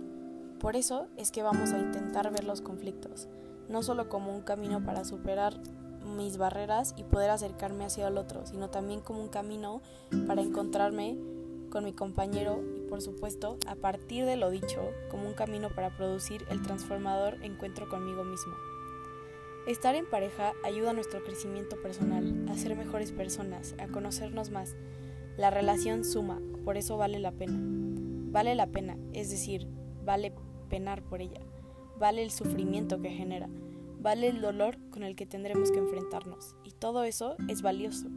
Por 0.60 0.76
eso 0.76 1.08
es 1.16 1.32
que 1.32 1.42
vamos 1.42 1.72
a 1.72 1.80
intentar 1.80 2.30
ver 2.30 2.44
los 2.44 2.60
conflictos, 2.60 3.26
no 3.68 3.82
solo 3.82 4.08
como 4.08 4.34
un 4.34 4.42
camino 4.42 4.84
para 4.84 5.04
superar 5.04 5.54
mis 6.04 6.36
barreras 6.36 6.94
y 6.96 7.04
poder 7.04 7.30
acercarme 7.30 7.84
hacia 7.84 8.08
el 8.08 8.18
otro, 8.18 8.46
sino 8.46 8.70
también 8.70 9.00
como 9.00 9.22
un 9.22 9.28
camino 9.28 9.82
para 10.26 10.42
encontrarme 10.42 11.16
con 11.70 11.84
mi 11.84 11.92
compañero 11.92 12.62
y 12.76 12.80
por 12.80 13.00
supuesto, 13.00 13.56
a 13.66 13.74
partir 13.74 14.26
de 14.26 14.36
lo 14.36 14.50
dicho, 14.50 14.82
como 15.10 15.26
un 15.26 15.34
camino 15.34 15.70
para 15.70 15.96
producir 15.96 16.44
el 16.50 16.62
transformador 16.62 17.38
encuentro 17.42 17.88
conmigo 17.88 18.24
mismo. 18.24 18.52
Estar 19.66 19.94
en 19.94 20.10
pareja 20.10 20.52
ayuda 20.64 20.90
a 20.90 20.92
nuestro 20.92 21.22
crecimiento 21.22 21.80
personal, 21.80 22.46
a 22.50 22.56
ser 22.56 22.76
mejores 22.76 23.12
personas, 23.12 23.74
a 23.78 23.86
conocernos 23.86 24.50
más. 24.50 24.74
La 25.38 25.50
relación 25.50 26.04
suma, 26.04 26.40
por 26.64 26.76
eso 26.76 26.98
vale 26.98 27.20
la 27.20 27.32
pena. 27.32 27.58
Vale 28.32 28.54
la 28.54 28.66
pena, 28.66 28.98
es 29.12 29.30
decir, 29.30 29.68
vale 30.04 30.34
penar 30.68 31.02
por 31.02 31.22
ella 31.22 31.40
vale 32.02 32.24
el 32.24 32.32
sufrimiento 32.32 33.00
que 33.00 33.10
genera, 33.10 33.48
vale 34.00 34.26
el 34.26 34.40
dolor 34.40 34.76
con 34.90 35.04
el 35.04 35.14
que 35.14 35.24
tendremos 35.24 35.70
que 35.70 35.78
enfrentarnos. 35.78 36.56
Y 36.64 36.72
todo 36.72 37.04
eso 37.04 37.36
es 37.46 37.62
valioso, 37.62 38.08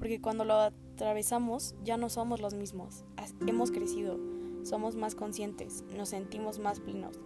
porque 0.00 0.20
cuando 0.20 0.44
lo 0.44 0.54
atravesamos 0.54 1.76
ya 1.84 1.96
no 1.96 2.08
somos 2.08 2.40
los 2.40 2.54
mismos, 2.54 3.04
hemos 3.46 3.70
crecido, 3.70 4.18
somos 4.64 4.96
más 4.96 5.14
conscientes, 5.14 5.84
nos 5.96 6.08
sentimos 6.08 6.58
más 6.58 6.80
plenos. 6.80 7.20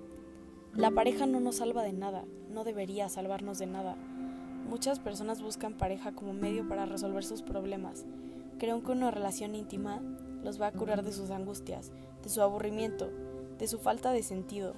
La 0.75 0.91
pareja 0.91 1.25
no 1.25 1.41
nos 1.41 1.57
salva 1.57 1.83
de 1.83 1.95
nada, 1.95 2.27
no 2.51 2.65
debería 2.65 3.09
salvarnos 3.09 3.59
de 3.59 3.67
nada. 3.69 3.97
Muchas 4.69 5.01
personas 5.01 5.41
buscan 5.41 5.79
pareja 5.79 6.13
como 6.13 6.35
medio 6.35 6.69
para 6.69 6.85
resolver 6.85 7.25
sus 7.25 7.41
problemas. 7.41 8.05
Creen 8.59 8.83
que 8.83 8.93
una 8.93 9.11
relación 9.11 9.55
íntima 9.55 10.03
los 10.45 10.61
va 10.61 10.67
a 10.67 10.73
curar 10.73 11.03
de 11.03 11.13
sus 11.13 11.31
angustias, 11.31 11.93
de 12.23 12.29
su 12.29 12.43
aburrimiento, 12.43 13.11
de 13.59 13.67
su 13.67 13.79
falta 13.79 14.13
de 14.13 14.23
sentido, 14.23 14.75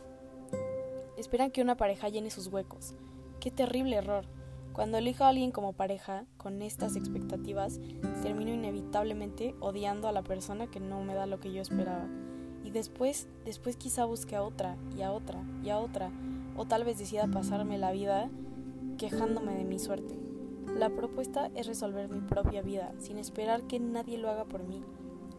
Esperan 1.20 1.50
que 1.50 1.61
una 1.61 1.76
pareja 1.76 2.09
llene 2.09 2.30
sus 2.30 2.46
huecos. 2.46 2.94
Qué 3.40 3.50
terrible 3.50 3.96
error. 3.96 4.24
Cuando 4.72 4.96
elijo 4.96 5.22
a 5.22 5.28
alguien 5.28 5.50
como 5.50 5.74
pareja, 5.74 6.24
con 6.38 6.62
estas 6.62 6.96
expectativas, 6.96 7.78
termino 8.22 8.54
inevitablemente 8.54 9.54
odiando 9.61 10.09
a 10.09 10.12
la 10.12 10.22
persona 10.22 10.68
que 10.68 10.80
no 10.80 11.02
me 11.02 11.12
da 11.12 11.26
lo 11.26 11.38
que 11.38 11.52
yo 11.52 11.61
esperaba. 11.61 12.09
Y 12.64 12.70
después, 12.70 13.28
después 13.44 13.76
quizá 13.76 14.06
busque 14.06 14.35
a 14.35 14.42
otra, 14.42 14.78
y 14.96 15.02
a 15.02 15.12
otra, 15.12 15.42
y 15.62 15.68
a 15.68 15.78
otra, 15.78 16.11
o 16.56 16.64
tal 16.64 16.85
vez 16.85 16.98
decida 16.98 17.26
pasarme 17.26 17.76
la 17.76 17.92
vida 17.92 18.30
quejándome 18.96 19.54
de 19.56 19.64
mi 19.64 19.78
suerte. 19.78 20.18
La 20.74 20.88
propuesta 20.88 21.50
es 21.54 21.66
resolver 21.66 22.09
mi 22.09 22.22
propia 22.22 22.62
vida, 22.62 22.94
sin 22.98 23.18
esperar 23.18 23.64
que 23.64 23.78
nadie 23.78 24.16
lo 24.16 24.30
haga 24.30 24.46
por 24.46 24.62
mí. 24.62 24.83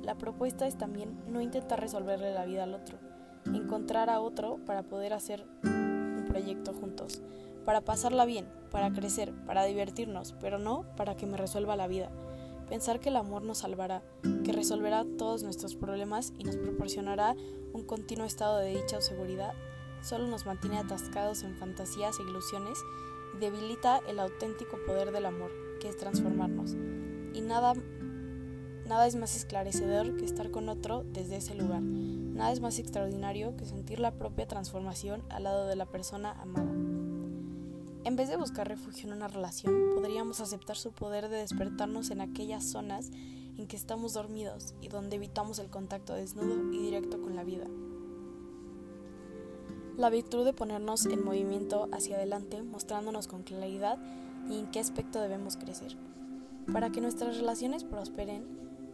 La 0.04 0.16
propuesta 0.16 0.68
es 0.68 0.78
también 0.78 1.20
no 1.28 1.42
intentar 1.42 1.82
resolverle 1.82 2.36
la 2.36 2.46
vida 2.46 2.66
al 2.66 2.76
otro 2.76 3.11
encontrar 3.46 4.10
a 4.10 4.20
otro 4.20 4.58
para 4.66 4.84
poder 4.84 5.14
hacer 5.14 5.46
un 5.64 6.26
proyecto 6.28 6.74
juntos, 6.74 7.22
para 7.66 7.82
pasarla 7.82 8.26
bien, 8.26 8.48
para 8.72 8.92
crecer, 8.92 9.34
para 9.46 9.66
divertirnos, 9.66 10.34
pero 10.40 10.60
no 10.60 10.86
para 10.96 11.16
que 11.16 11.26
me 11.26 11.38
resuelva 11.38 11.76
la 11.76 11.88
vida. 11.88 12.10
Pensar 12.68 13.00
que 13.00 13.10
el 13.10 13.18
amor 13.18 13.44
nos 13.44 13.60
salvará, 13.60 14.02
que 14.44 14.54
resolverá 14.54 15.06
todos 15.18 15.44
nuestros 15.44 15.76
problemas 15.76 16.34
y 16.38 16.44
nos 16.44 16.58
proporcionará 16.58 17.36
un 17.74 17.84
continuo 17.84 18.26
estado 18.26 18.58
de 18.58 18.76
dicha 18.76 18.98
o 18.98 19.02
seguridad, 19.02 19.54
solo 20.02 20.28
nos 20.28 20.46
mantiene 20.46 20.78
atascados 20.78 21.44
en 21.44 21.56
fantasías 21.58 22.20
e 22.20 22.24
ilusiones 22.24 22.78
y 23.36 23.40
debilita 23.40 24.00
el 24.08 24.20
auténtico 24.20 24.78
poder 24.88 25.12
del 25.12 25.26
amor, 25.26 25.52
que 25.80 25.90
es 25.90 25.98
transformarnos. 25.98 26.76
Y 27.34 27.42
nada 27.42 27.74
Nada 28.92 29.08
es 29.08 29.16
más 29.16 29.38
esclarecedor 29.38 30.18
que 30.18 30.26
estar 30.26 30.52
con 30.52 30.68
otro 30.68 31.06
desde 31.14 31.38
ese 31.38 31.56
lugar. 31.56 31.82
Nada 32.34 32.52
es 32.52 32.62
más 32.62 32.80
extraordinario 32.80 33.56
que 33.58 33.66
sentir 33.66 34.00
la 34.00 34.12
propia 34.12 34.48
transformación 34.48 35.24
al 35.30 35.44
lado 35.44 35.68
de 35.68 35.76
la 35.76 35.86
persona 35.86 36.32
amada. 36.42 36.72
En 38.04 38.16
vez 38.16 38.30
de 38.30 38.38
buscar 38.38 38.68
refugio 38.68 39.08
en 39.08 39.14
una 39.14 39.28
relación, 39.28 39.92
podríamos 39.94 40.40
aceptar 40.40 40.76
su 40.76 40.92
poder 40.92 41.30
de 41.30 41.38
despertarnos 41.38 42.10
en 42.10 42.22
aquellas 42.22 42.64
zonas 42.64 43.12
en 43.58 43.68
que 43.68 43.76
estamos 43.76 44.14
dormidos 44.14 44.74
y 44.82 44.88
donde 44.88 45.18
evitamos 45.18 45.60
el 45.60 45.70
contacto 45.70 46.14
desnudo 46.14 46.72
y 46.74 46.80
directo 46.82 47.22
con 47.22 47.36
la 47.36 47.44
vida. 47.44 47.68
La 49.98 50.10
virtud 50.10 50.46
de 50.46 50.54
ponernos 50.54 51.06
en 51.06 51.24
movimiento 51.24 51.90
hacia 51.92 52.16
adelante, 52.16 52.64
mostrándonos 52.64 53.28
con 53.28 53.44
claridad 53.44 54.00
y 54.50 54.58
en 54.58 54.72
qué 54.72 54.80
aspecto 54.80 55.22
debemos 55.22 55.58
crecer. 55.58 55.96
Para 56.72 56.92
que 56.92 57.02
nuestras 57.02 57.38
relaciones 57.38 57.84
prosperen, 57.84 58.46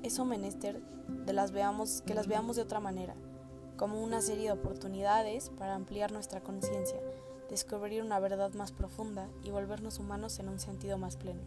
es 0.03 0.19
menester 0.19 0.81
de 1.25 1.33
las 1.33 1.51
veamos, 1.51 2.01
que 2.05 2.13
las 2.13 2.27
veamos 2.27 2.55
de 2.55 2.61
otra 2.63 2.79
manera, 2.79 3.15
como 3.77 4.03
una 4.03 4.21
serie 4.21 4.45
de 4.45 4.51
oportunidades 4.51 5.51
para 5.51 5.75
ampliar 5.75 6.11
nuestra 6.11 6.41
conciencia, 6.41 6.99
descubrir 7.49 8.03
una 8.03 8.19
verdad 8.19 8.53
más 8.53 8.71
profunda 8.71 9.29
y 9.43 9.51
volvernos 9.51 9.99
humanos 9.99 10.39
en 10.39 10.49
un 10.49 10.59
sentido 10.59 10.97
más 10.97 11.15
pleno. 11.15 11.41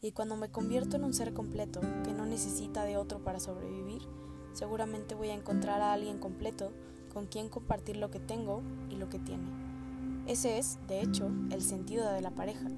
Y 0.00 0.12
cuando 0.12 0.36
me 0.36 0.50
convierto 0.50 0.96
en 0.96 1.04
un 1.04 1.14
ser 1.14 1.32
completo 1.32 1.80
que 2.04 2.12
no 2.12 2.26
necesita 2.26 2.84
de 2.84 2.96
otro 2.96 3.20
para 3.20 3.40
sobrevivir, 3.40 4.02
seguramente 4.52 5.14
voy 5.14 5.30
a 5.30 5.34
encontrar 5.34 5.80
a 5.80 5.92
alguien 5.92 6.18
completo 6.18 6.72
con 7.12 7.26
quien 7.26 7.48
compartir 7.48 7.96
lo 7.96 8.10
que 8.10 8.20
tengo 8.20 8.62
y 8.90 8.96
lo 8.96 9.08
que 9.08 9.18
tiene. 9.18 9.48
Ese 10.26 10.58
es, 10.58 10.78
de 10.88 11.00
hecho, 11.00 11.30
el 11.50 11.62
sentido 11.62 12.12
de 12.12 12.20
la 12.20 12.32
pareja. 12.32 12.68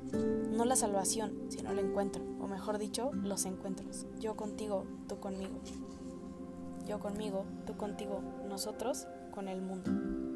No 0.51 0.67
la 0.67 0.77
salvación, 0.77 1.47
sino 1.49 1.71
el 1.71 1.79
encuentro, 1.79 2.23
o 2.41 2.47
mejor 2.47 2.79
dicho, 2.79 3.11
los 3.15 3.47
encuentros. 3.47 4.07
Yo 4.21 4.37
contigo, 4.37 4.85
tú 5.09 5.19
conmigo. 5.19 5.59
Yo 6.89 6.99
conmigo, 6.99 7.45
tú 7.67 7.77
contigo, 7.77 8.23
nosotros 8.49 9.07
con 9.31 9.47
el 9.49 9.61
mundo. 9.61 10.28